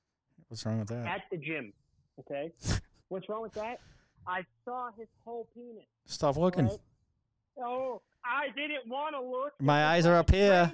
[0.49, 1.07] What's wrong with that?
[1.07, 1.73] at the gym.
[2.21, 2.53] Okay,
[3.09, 3.81] what's wrong with that?
[4.27, 5.85] I saw his whole penis.
[6.07, 6.67] Stop looking.
[6.67, 6.79] right?
[7.59, 9.53] Oh, I didn't want to look.
[9.61, 10.72] My eyes are up here.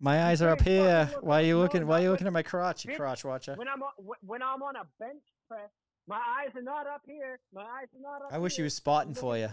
[0.00, 1.10] My eyes are up here.
[1.20, 1.86] Why are you looking?
[1.86, 3.54] Why are you looking at my crotch, you crotch watcher?
[3.56, 5.70] When I'm on, when I'm on a bench press,
[6.06, 7.38] my eyes are not up here.
[7.52, 9.48] My eyes are not up I wish he was spotting for you.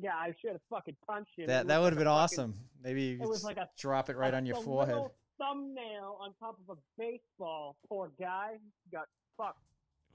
[0.00, 1.46] Yeah, I should have fucking punched you.
[1.46, 2.54] That that would have been awesome.
[2.82, 4.96] Maybe you It could was like a drop it right on your forehead.
[5.38, 7.76] thumbnail on top of a baseball.
[7.88, 8.52] Poor guy
[8.92, 9.06] got
[9.36, 9.58] fucked.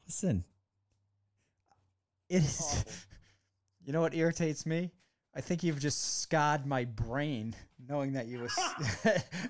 [0.05, 0.43] Listen,
[2.29, 2.85] it is.
[3.85, 4.91] You know what irritates me?
[5.39, 7.55] I think you've just scarred my brain,
[7.87, 8.49] knowing that you were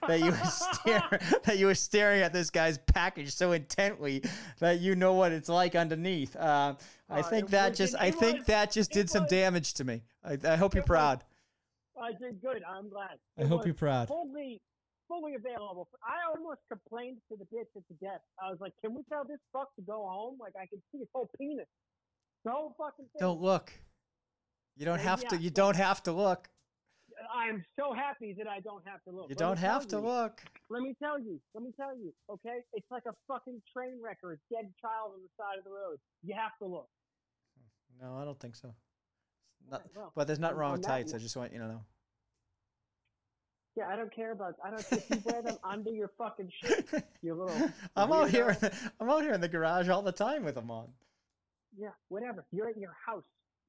[0.07, 4.21] that you were staring that you were staring at this guy's package so intently
[4.59, 6.35] that you know what it's like underneath.
[6.35, 6.75] Uh,
[7.09, 9.73] I Uh, think it that just it I think that just it did some damage
[9.75, 10.03] to me.
[10.23, 11.23] I, I hope you're it was- proud.
[11.99, 12.61] I did good.
[12.69, 13.17] I'm glad.
[13.39, 14.09] I hope you're proud.
[14.09, 14.61] fully
[15.07, 15.89] fully available.
[16.03, 18.21] I almost complained to the bitch at the desk.
[18.39, 20.37] I was like, "Can we tell this fuck to go home?
[20.39, 21.65] Like I can see his whole penis,
[22.45, 23.73] the whole fucking thing." Don't look.
[24.79, 25.35] You don't Yeah, have to.
[25.35, 25.41] yeah.
[25.41, 26.49] You don't have to look.
[27.35, 29.29] I'm so happy that I don't have to look.
[29.29, 30.01] You don't have to you.
[30.01, 30.41] look.
[30.69, 31.41] Let me tell you.
[31.53, 32.13] Let me tell you.
[32.29, 35.65] Okay, it's like a fucking train wreck or a dead child on the side of
[35.65, 35.97] the road.
[36.23, 36.87] You have to look.
[38.01, 38.73] No, I don't think so.
[39.69, 41.13] Not, Alright, well, but there's nothing on- wrong with tights.
[41.13, 41.81] I just want you to know.
[43.75, 44.55] Yeah, I don't care about.
[44.63, 46.87] I don't care if you wear them under your fucking shit.
[47.21, 47.69] You little.
[47.97, 48.49] I'm out here.
[48.51, 50.87] In the, I'm out here in the garage all the time with them on.
[51.77, 52.45] Yeah, whatever.
[52.51, 53.23] You're at your house.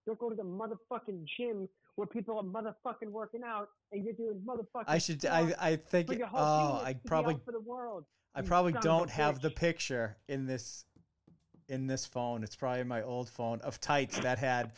[0.06, 4.40] Don't go to the motherfucking gym where people are motherfucking working out and you're doing
[4.46, 4.84] motherfucking.
[4.86, 5.24] I should.
[5.26, 5.54] I.
[5.58, 6.10] I think.
[6.32, 7.38] Oh, I probably.
[7.44, 8.04] for the world.
[8.34, 10.84] I probably son of a don't have the picture in this.
[11.68, 14.72] In this phone, it's probably my old phone of tights that had,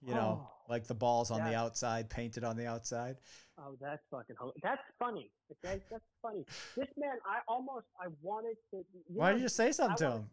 [0.00, 3.16] you know, Oh, like the balls on the outside, painted on the outside.
[3.58, 4.36] Oh, that's fucking.
[4.62, 5.30] That's funny.
[5.52, 6.46] Okay, that's funny.
[6.76, 8.78] This man, I almost, I wanted to.
[9.10, 10.30] You Why know, did you say something to him?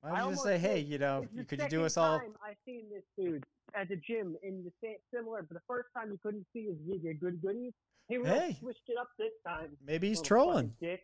[0.00, 1.84] Why I don't you just say, hey, you know, It's the you, could you do
[1.84, 2.20] us all?
[2.44, 3.44] I've seen this dude
[3.74, 7.02] at the gym in the same similar, but the first time you couldn't see his
[7.02, 7.72] your good goodies.
[8.08, 8.56] He really Hey.
[8.60, 9.76] switched it up this time.
[9.84, 10.74] Maybe he's trolling.
[10.80, 11.00] Dick.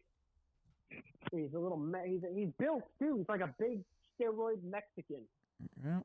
[1.32, 1.78] He's a little.
[1.78, 3.16] Me- he's, he's built too.
[3.18, 3.80] He's like a big
[4.20, 5.22] steroid Mexican.
[5.84, 6.04] Well,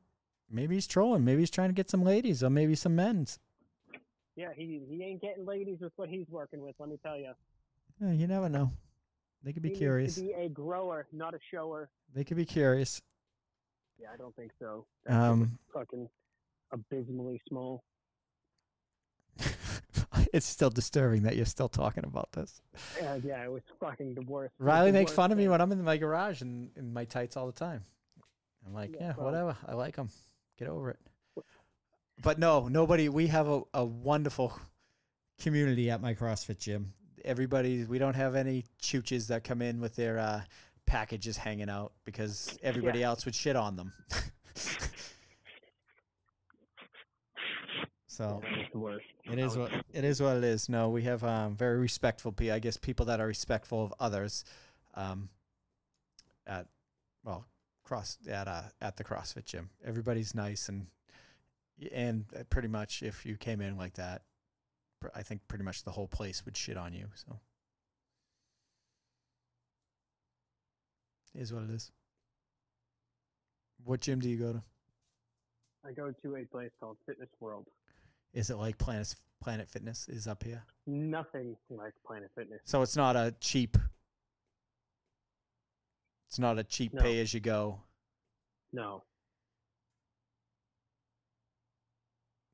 [0.50, 1.24] maybe he's trolling.
[1.24, 3.38] Maybe he's trying to get some ladies or maybe some men's.
[4.36, 6.74] Yeah, he he ain't getting ladies with what he's working with.
[6.78, 7.32] Let me tell you.
[8.00, 8.72] Yeah, you never know.
[9.42, 10.18] They could be he curious.
[10.18, 11.90] Be a grower, not a shower.
[12.14, 13.02] They could be curious.
[14.00, 14.86] Yeah, I don't think so.
[15.04, 16.08] That Um, fucking
[16.72, 17.82] abysmally small.
[20.32, 22.60] it's still disturbing that you're still talking about this.
[23.00, 24.54] Yeah, yeah, it was fucking the worst.
[24.58, 27.04] Riley the makes worst fun of me when I'm in my garage and in my
[27.04, 27.84] tights all the time.
[28.66, 29.56] I'm like, Yeah, yeah, well- whatever.
[29.66, 30.10] I like them.
[30.58, 30.98] Get over it.
[32.20, 33.08] But no, nobody.
[33.08, 34.58] We have a, a wonderful
[35.40, 36.92] community at my CrossFit gym.
[37.24, 40.40] Everybody, we don't have any chooches that come in with their uh,
[40.84, 43.92] packages hanging out because everybody else would shit on them.
[48.18, 49.06] so was the worst.
[49.30, 50.20] it is what it is.
[50.20, 50.68] What it is.
[50.68, 52.52] No, we have um, very respectful people.
[52.52, 54.44] I guess people that are respectful of others.
[54.94, 55.28] Um,
[56.44, 56.66] at
[57.24, 57.46] well,
[57.84, 60.88] cross at uh, at the CrossFit gym, everybody's nice and
[61.92, 64.22] and pretty much if you came in like that,
[65.14, 67.06] I think pretty much the whole place would shit on you.
[67.14, 67.38] So
[71.36, 71.92] is what it is.
[73.84, 74.62] What gym do you go to?
[75.86, 77.68] I go to a place called Fitness World.
[78.32, 80.62] Is it like Planet Planet Fitness is up here?
[80.86, 82.60] Nothing like Planet Fitness.
[82.64, 83.76] So it's not a cheap.
[86.28, 87.02] It's not a cheap No.
[87.02, 87.80] pay as you go.
[88.72, 89.02] No,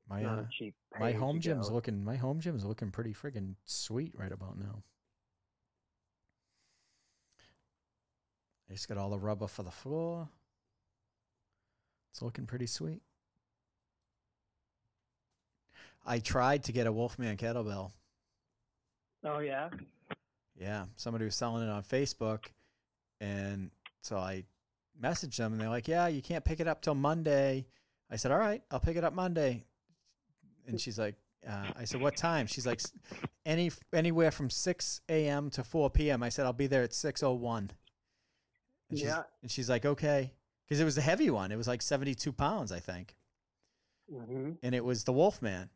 [0.09, 0.75] My not uh, a cheap.
[0.97, 4.81] my home gym's looking my home gym's looking pretty friggin' sweet right about now.
[8.69, 10.29] I just got all the rubber for the floor.
[12.11, 13.01] It's looking pretty sweet.
[16.05, 17.91] I tried to get a Wolfman kettlebell.
[19.23, 19.69] Oh yeah.
[20.55, 22.45] Yeah, somebody was selling it on Facebook,
[23.19, 24.45] and so I
[25.01, 27.65] messaged them, and they're like, "Yeah, you can't pick it up till Monday."
[28.09, 29.65] I said, "All right, I'll pick it up Monday."
[30.67, 31.15] And she's like,
[31.47, 32.81] uh, "I said, what time?" She's like,
[33.45, 35.49] "Any anywhere from six a.m.
[35.51, 37.71] to four p.m." I said, "I'll be there at six o one."
[38.89, 39.23] And she's, Yeah.
[39.41, 40.31] and she's like, "Okay,"
[40.65, 41.51] because it was a heavy one.
[41.51, 43.15] It was like seventy-two pounds, I think
[44.07, 45.71] hmm and it was the Wolfman.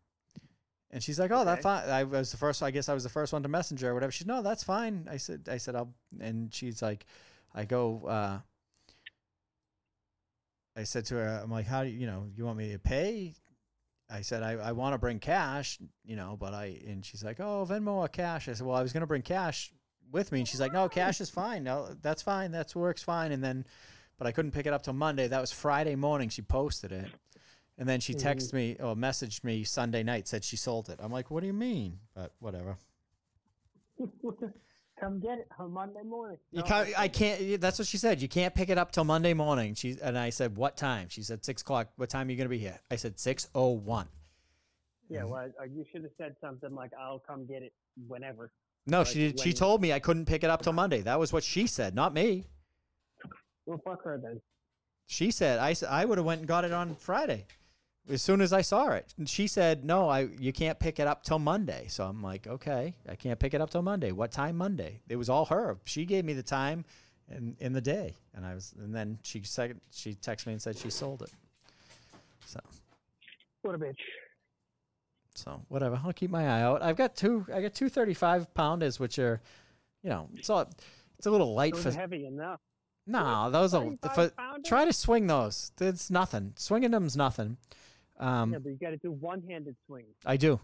[0.91, 2.63] And she's like, "Oh, that's fine." I was the first.
[2.63, 4.11] I guess I was the first one to messenger or whatever.
[4.11, 7.05] She's, "No, that's fine." I said, "I said I'll." And she's like,
[7.53, 8.39] "I go." uh
[10.75, 12.25] I said to her, "I'm like, how do you, you know?
[12.33, 13.35] You want me to pay?"
[14.09, 17.39] I said, "I, I want to bring cash, you know, but I." And she's like,
[17.39, 19.71] "Oh, Venmo or cash?" I said, "Well, I was going to bring cash
[20.11, 21.63] with me." And she's like, "No, cash is fine.
[21.63, 22.51] No, that's fine.
[22.51, 23.65] That works fine." And then,
[24.17, 25.27] but I couldn't pick it up till Monday.
[25.27, 26.29] That was Friday morning.
[26.29, 27.09] She posted it.
[27.80, 28.21] And then she Mhm.
[28.21, 30.99] texted me or messaged me Sunday night, said she sold it.
[31.01, 31.99] I'm like, what do you mean?
[32.13, 32.77] But whatever.
[34.99, 36.38] Come get it on Monday morning.
[36.51, 37.61] You can't, I can't.
[37.61, 38.21] That's what she said.
[38.21, 39.73] You can't pick it up till Monday morning.
[39.73, 41.07] She and I said, what time?
[41.07, 41.88] She said six o'clock.
[41.95, 42.77] What time are you gonna be here?
[42.91, 44.09] I said six oh one.
[45.07, 47.73] Yeah, well, uh, you should have said something like, "I'll come get it
[48.07, 48.51] whenever."
[48.86, 50.99] No, Like she did- she told me I couldn't pick it up till Monday.
[51.01, 52.45] That was what she said, not me.
[53.65, 54.41] Well, fuck her then.
[55.07, 57.45] She said I I would have went and got it on Friday,
[58.10, 59.14] as soon as I saw it.
[59.18, 61.86] And she said, no, I you can't pick it up till Monday.
[61.88, 64.12] So I'm like, okay, I can't pick it up till Monday.
[64.12, 64.99] What time Monday?
[65.07, 65.78] It was all her.
[65.86, 66.86] She gave me the time,
[67.30, 70.62] in in the day, and I was and then she said she texted me and
[70.62, 71.32] said she sold it.
[72.45, 72.60] So
[73.62, 73.97] What a bitch.
[75.36, 75.99] so whatever.
[76.03, 76.82] I'll keep my eye out.
[76.82, 77.45] I've got two.
[77.53, 79.39] I got two 35 pounders, which are,
[80.03, 80.70] you know, it's all,
[81.18, 81.91] it's a little light Those for.
[81.91, 82.60] heavy enough.
[83.05, 83.86] No, those are.
[84.14, 84.32] For,
[84.66, 85.72] try to swing those.
[85.82, 86.53] It's nothing.
[86.57, 87.57] Swinging them's nothing.
[88.20, 90.59] Um, yeah, but you got to do one-handed swings I do.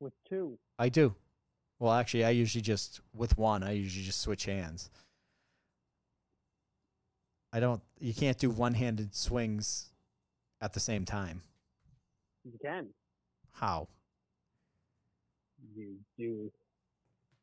[0.00, 0.58] with two.
[0.78, 1.14] I do.
[1.78, 3.62] Well, actually, I usually just with one.
[3.62, 4.90] I usually just switch hands.
[7.52, 7.80] I don't.
[7.98, 9.90] You can't do one-handed swings
[10.60, 11.42] at the same time.
[12.44, 12.88] You can.
[13.52, 13.88] How?
[15.74, 16.50] You do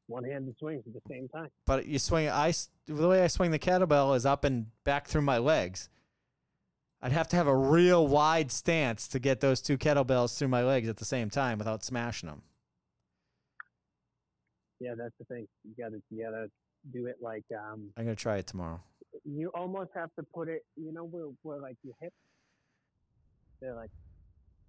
[0.08, 1.50] one-handed swings at the same time.
[1.66, 2.30] But you swing.
[2.30, 2.54] I
[2.86, 5.90] the way I swing the kettlebell is up and back through my legs.
[7.06, 10.64] I'd have to have a real wide stance to get those two kettlebells through my
[10.64, 12.42] legs at the same time without smashing them.
[14.80, 15.48] Yeah, that's the thing.
[15.64, 16.48] You gotta you gotta
[16.92, 18.82] do it like um I'm gonna try it tomorrow.
[19.24, 22.16] you almost have to put it you know where where like your hips
[23.62, 23.92] they're like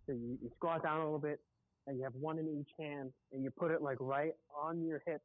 [0.07, 1.41] so you, you squat down a little bit
[1.87, 4.32] and you have one in each hand and you put it like right
[4.62, 5.22] on your hip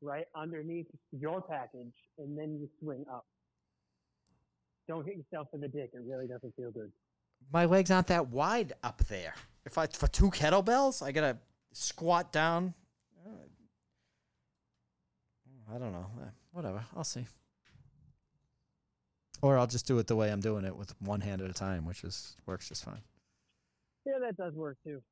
[0.00, 3.26] right underneath your package and then you swing up
[4.86, 5.90] Don't hit yourself in the dick.
[5.94, 6.92] It really doesn't feel good.
[7.52, 9.34] My legs aren't that wide up there.
[9.64, 11.38] If I for two kettlebells, I gotta
[11.72, 12.74] squat down.
[13.26, 13.30] Uh,
[15.74, 16.06] I don't know.
[16.20, 16.84] Uh, Whatever.
[16.96, 17.26] I'll see.
[19.42, 21.54] Or I'll just do it the way I'm doing it with one hand at a
[21.54, 23.02] time, which is works just fine.
[24.06, 25.02] Yeah, that does work too.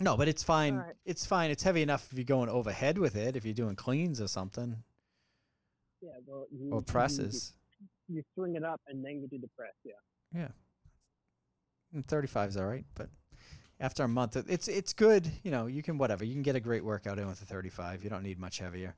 [0.00, 0.74] No, but it's fine.
[0.76, 0.94] Alright.
[1.04, 1.50] It's fine.
[1.50, 3.34] It's heavy enough if you're going overhead with it.
[3.36, 4.76] If you're doing cleans or something
[6.00, 7.54] Yeah, well, you, or you- presses.
[8.08, 9.72] You, swing it up and then you do the press.
[9.84, 9.92] Yeah.
[10.34, 10.48] Yeah.
[11.94, 13.08] And 35 is all right, but
[13.80, 15.30] after a month, it's it's good.
[15.42, 16.24] You know, you can whatever.
[16.24, 18.02] You can get a great workout in with a 35.
[18.04, 18.94] You don't need much heavier.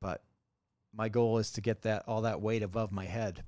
[0.00, 0.22] But
[0.94, 3.44] my goal is to get that all that weight above my head.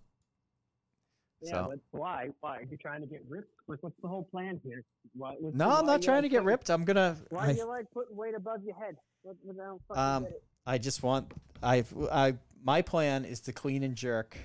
[1.42, 2.28] Yeah, So- but why?
[2.40, 3.50] Why are you trying to get ripped?
[3.66, 4.84] Like, what's the whole plan here?
[5.14, 6.70] Why, No, the- I'm not trying to get ripped.
[6.70, 7.16] I'm gonna.
[7.30, 8.96] Why I, do you like putting weight above your head?
[9.22, 10.26] What, what, I don't Um.
[10.66, 11.32] I just want.
[11.62, 14.36] I I my plan is to clean and jerk.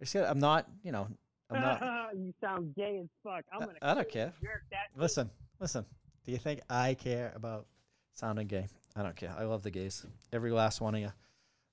[0.00, 0.66] I said I'm not.
[0.82, 1.08] You know,
[1.50, 2.10] I'm not.
[2.14, 3.44] you sound gay as fuck.
[3.52, 3.72] I'm gonna.
[3.82, 4.32] I don't clean and care.
[4.42, 5.00] Jerk that.
[5.00, 5.30] Listen,
[5.60, 5.84] listen.
[6.24, 7.66] Do you think I care about
[8.14, 8.66] sounding gay?
[8.96, 9.34] I don't care.
[9.38, 10.04] I love the gays.
[10.32, 11.12] Every last one of you.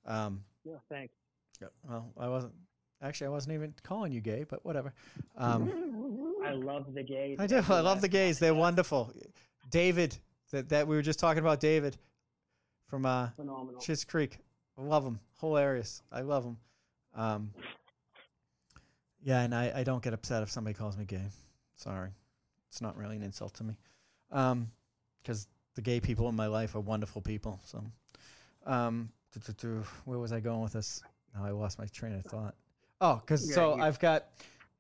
[0.06, 1.14] Um, Yeah, thanks.
[1.88, 2.54] well, I wasn't.
[3.02, 4.94] Actually, I wasn't even calling you gay, but whatever.
[5.38, 7.38] Um, I love the gays.
[7.40, 7.62] I do.
[7.70, 8.40] I love the gays.
[8.40, 9.14] They're wonderful.
[9.70, 10.18] David,
[10.52, 11.60] that that we were just talking about.
[11.60, 11.98] David
[12.88, 13.82] from uh, Phenomenal.
[13.82, 14.40] Schitt's Creek.
[14.78, 15.20] I love him.
[15.40, 16.02] Hilarious.
[16.12, 16.58] I love him.
[17.16, 17.54] Um,
[19.22, 21.30] yeah, and I, I don't get upset if somebody calls me gay.
[21.76, 22.10] Sorry.
[22.70, 23.78] It's not really an insult to me.
[24.32, 24.72] Um,
[25.22, 27.60] because the gay people in my life are wonderful people.
[27.66, 27.84] So,
[28.66, 29.12] um,
[30.06, 31.04] where was I going with this?
[31.36, 32.56] Now I lost my train of thought.
[33.02, 34.26] Oh, because Yeah, so you- I've got.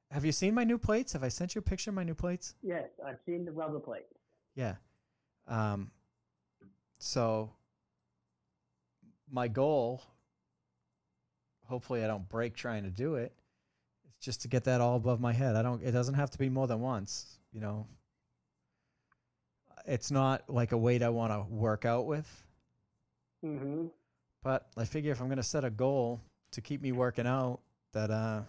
[0.10, 1.14] Have you seen my new plates?
[1.14, 2.56] Have I sent you a picture of my new plates?
[2.62, 4.06] Yes, I've seen the rubber plate.
[4.56, 4.76] Yeah.
[5.48, 5.92] Um,
[6.98, 7.52] so
[9.30, 10.02] my goal,
[11.68, 13.24] hopefully I don't break trying to do it.
[13.26, 13.34] it,
[14.10, 15.56] is just to get that all above my head.
[15.56, 17.86] I don't it doesn't have to be more than once, you know.
[19.86, 22.28] It's not like a weight I want to work out with,
[23.46, 23.86] Mm-hmm.
[24.44, 26.20] but I figure if I'm going to set a goal
[26.52, 27.60] to keep me working out
[27.94, 28.42] that uh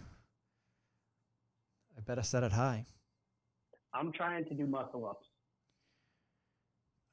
[1.97, 2.85] I better set it high.
[3.93, 5.27] I'm trying to do muscle ups.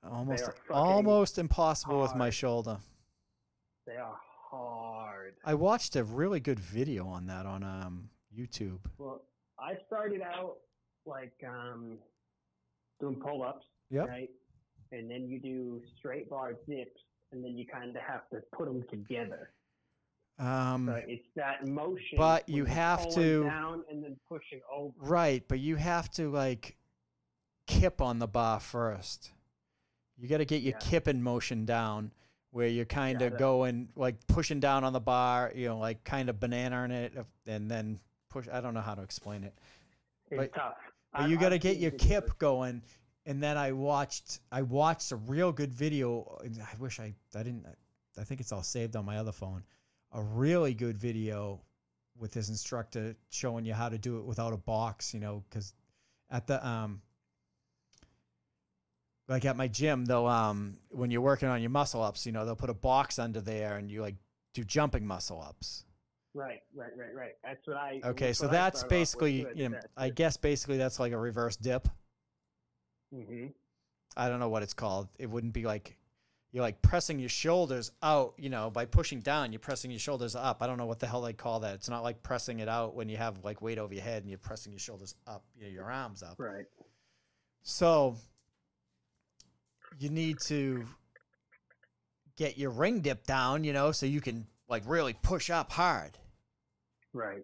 [0.10, 2.78] Almost almost impossible with my shoulder.
[3.88, 4.18] They are
[4.52, 5.05] hard.
[5.44, 8.80] I watched a really good video on that on um, YouTube.
[8.98, 9.24] Well,
[9.60, 10.58] I started out
[11.06, 11.98] like um,
[13.00, 14.08] doing pull ups, Yep.
[14.08, 14.30] right?
[14.92, 17.02] And then you do straight bar dips,
[17.32, 19.52] and then you kind of have to put them together.
[20.38, 22.18] Um, So it's that motion.
[22.18, 24.94] But you have to- down and then pushing over.
[25.00, 26.78] right, but you have to like
[27.68, 29.32] kip on the bar first.
[30.18, 30.88] You got to get your Yeah.
[30.90, 32.12] kip in motion down,
[32.56, 36.02] where you're kind of that- going like pushing down on the bar, you know, like
[36.06, 37.14] kind of banana in it,
[37.48, 38.00] and then
[38.30, 38.48] push.
[38.50, 39.54] I don't know how to explain it.
[40.32, 40.78] It's But- tough.
[41.12, 42.82] But you got to get your kip going,
[43.26, 46.40] and then I watched I watched a real good video.
[46.46, 47.66] I wish I I didn't.
[48.18, 49.66] I think it's all saved on my other phone.
[50.14, 51.62] A really good video
[52.18, 55.14] with his instructor showing you how to do it without a box.
[55.14, 55.74] You know, because
[56.30, 57.02] at the um.
[59.28, 62.46] Like at my gym, they'll um when you're working on your muscle ups, you know,
[62.46, 64.16] they'll put a box under there and you like
[64.54, 65.86] do jumping muscle ups.
[66.34, 67.32] Right, right, right, right.
[67.44, 68.02] That's what I.
[68.04, 71.18] Okay, so that's started off with, basically, you know, I guess basically that's like a
[71.18, 71.88] reverse dip.
[73.14, 73.48] Mm-hmm.
[74.18, 75.08] I don't know what it's called.
[75.18, 75.98] It wouldn't be like
[76.56, 80.38] you're like pressing your shoulders out, you know, by pushing down, you're pressing your shoulders
[80.38, 80.64] up.
[80.64, 81.76] I don't know what the hell they call that.
[81.76, 84.30] It's not like pressing it out when you have like weight over your head and
[84.30, 86.36] you're pressing your shoulders up, you know, your arms up.
[86.38, 86.64] Right.
[87.64, 88.16] So
[90.00, 90.86] you need to
[92.38, 96.18] get your ring dip down, you know, so you can like really push up hard
[97.14, 97.44] Right.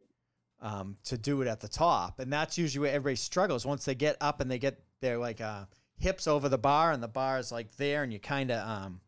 [0.62, 2.20] um, to do it at the top.
[2.20, 5.40] And that's usually where everybody struggles once they get up and they get their like
[5.40, 5.66] uh,
[5.98, 9.02] hips over the bar and the bar is like there and you kind of um,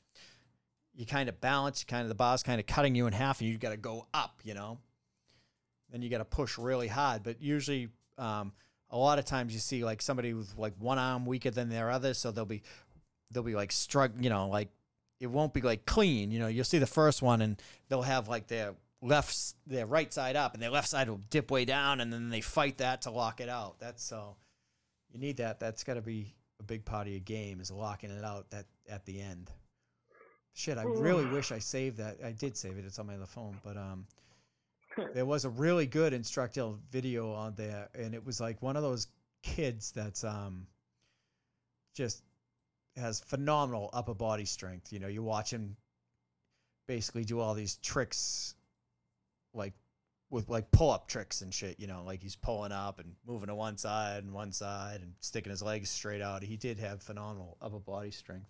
[0.96, 3.50] you kind of balance, kind of the bar's kind of cutting you in half and
[3.50, 4.78] you got to go up, you know.
[5.92, 8.54] Then you got to push really hard, but usually um,
[8.90, 11.90] a lot of times you see like somebody with like one arm weaker than their
[11.92, 12.62] other, so they'll be
[13.34, 14.70] they'll be like struck, you know, like
[15.20, 16.48] it won't be like clean, you know.
[16.48, 20.54] You'll see the first one and they'll have like their left their right side up
[20.54, 23.42] and their left side will dip way down and then they fight that to lock
[23.42, 23.80] it out.
[23.80, 24.36] That's so
[25.12, 25.60] you need that.
[25.60, 28.66] That's got to be a big part of your game is locking it out that
[28.90, 29.52] at the end.
[30.56, 32.18] Shit, I really wish I saved that.
[32.24, 32.86] I did save it.
[32.86, 34.06] It's on my other phone, but um,
[35.14, 38.84] there was a really good instructional video on there, and it was like one of
[38.84, 39.08] those
[39.42, 40.68] kids that's um,
[41.96, 42.22] just
[42.96, 44.92] has phenomenal upper body strength.
[44.92, 45.76] You know, you watch him
[46.88, 48.56] basically do all these tricks,
[49.54, 49.74] like
[50.30, 51.80] with like pull up tricks and shit.
[51.80, 55.14] You know, like he's pulling up and moving to one side and one side and
[55.20, 56.44] sticking his legs straight out.
[56.44, 58.50] He did have phenomenal upper body strength,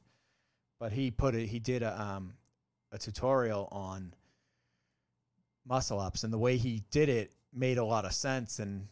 [0.79, 1.47] but he put it.
[1.47, 2.33] He did a um
[2.91, 4.13] a tutorial on
[5.65, 8.59] muscle ups, and the way he did it made a lot of sense.
[8.59, 8.87] And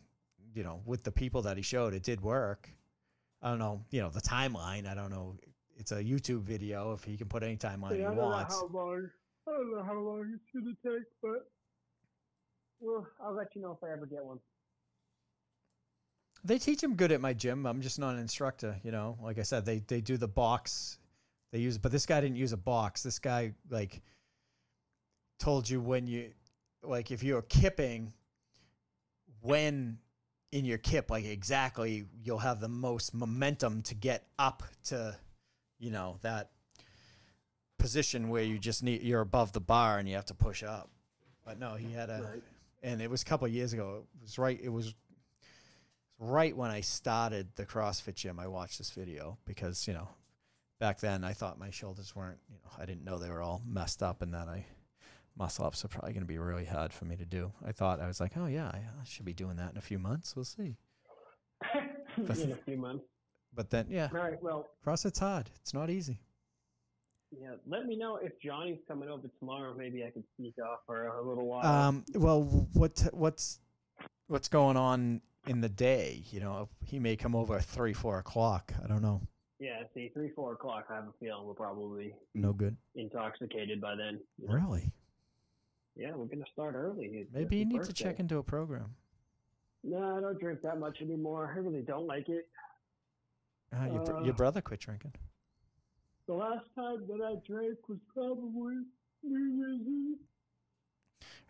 [0.54, 2.70] you know, with the people that he showed, it did work.
[3.41, 4.87] I don't know, you know, the timeline.
[4.87, 5.35] I don't know.
[5.77, 6.93] It's a YouTube video.
[6.93, 8.55] If he can put any timeline Yeah, I he don't know wants.
[8.55, 9.09] how long.
[9.47, 11.47] I don't know how long it's gonna take, but
[12.79, 14.39] well, I'll let you know if I ever get one.
[16.43, 17.65] They teach him good at my gym.
[17.65, 19.17] I'm just not an instructor, you know.
[19.21, 20.97] Like I said, they they do the box.
[21.51, 23.03] They use, but this guy didn't use a box.
[23.03, 24.01] This guy like
[25.39, 26.31] told you when you
[26.83, 28.13] like if you're kipping
[29.41, 29.97] when
[30.52, 35.16] in your kip like exactly you'll have the most momentum to get up to
[35.80, 36.52] you know that
[37.78, 40.89] position where you just need you're above the bar and you have to push up
[41.45, 42.43] but no he had a Right.
[42.84, 44.93] and it was a couple of years ago it was right it was
[46.20, 50.08] right when I started the CrossFit gym, I watched this video because you know,
[50.80, 53.62] back then I thought my shoulders weren't, you know, I didn't know they were all
[53.66, 54.66] messed up, and then I
[55.41, 57.51] muscle ups are probably going to be really hard for me to do.
[57.65, 59.97] I thought I was like, oh yeah, I, should be doing that in a few
[59.97, 60.35] months.
[60.35, 60.77] We'll see.
[62.17, 63.03] in a few months.
[63.53, 64.41] But then, yeah, All right.
[64.41, 65.49] Well, CrossFit's hard.
[65.59, 66.19] It's not easy.
[67.31, 67.55] yeah.
[67.67, 69.73] Let me know if Johnny's coming over tomorrow.
[69.75, 71.65] Maybe I can sneak off for a little while.
[71.65, 73.59] Um, well, what what's
[74.27, 76.23] what's going on in the day?
[76.31, 78.71] You know, he may come over at three, four o'clock.
[78.83, 79.21] I don't know.
[79.59, 79.83] yeah.
[79.95, 80.85] See, three, four o'clock.
[80.91, 82.77] I have a feeling we'll probably No good.
[82.95, 84.19] intoxicated by then.
[84.39, 84.91] Really?
[85.95, 87.05] Yeah, we're gonna start early.
[87.05, 88.95] It's Maybe you need to check into a program.
[89.83, 91.51] No, I don't drink that much anymore.
[91.55, 92.47] I really don't like it.
[93.75, 95.13] Uh, your, br- Uh, your brother quit drinking.
[96.27, 98.75] The last time that I drank was probably
[99.23, 100.17] New Year's Eve.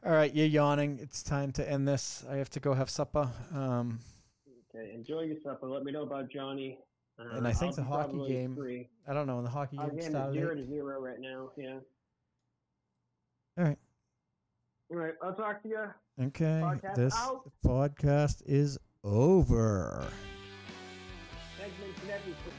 [0.05, 0.97] All right, you're yawning.
[1.01, 2.23] It's time to end this.
[2.29, 3.29] I have to go have supper.
[3.53, 3.99] Um,
[4.73, 5.67] Okay, enjoy your supper.
[5.67, 6.79] Let me know about Johnny.
[7.19, 8.87] Uh, And I think I'll the hockey game Free.
[9.05, 10.33] I don't know when the hockey game started.
[10.33, 11.51] zero to zero right now.
[11.57, 11.79] Yeah.
[13.57, 13.77] All right.
[14.91, 15.13] All right.
[15.23, 15.85] I'll talk to you.
[16.21, 17.49] Okay, Podcast this out.
[17.65, 20.05] podcast is over.
[21.57, 22.53] Segment and everything.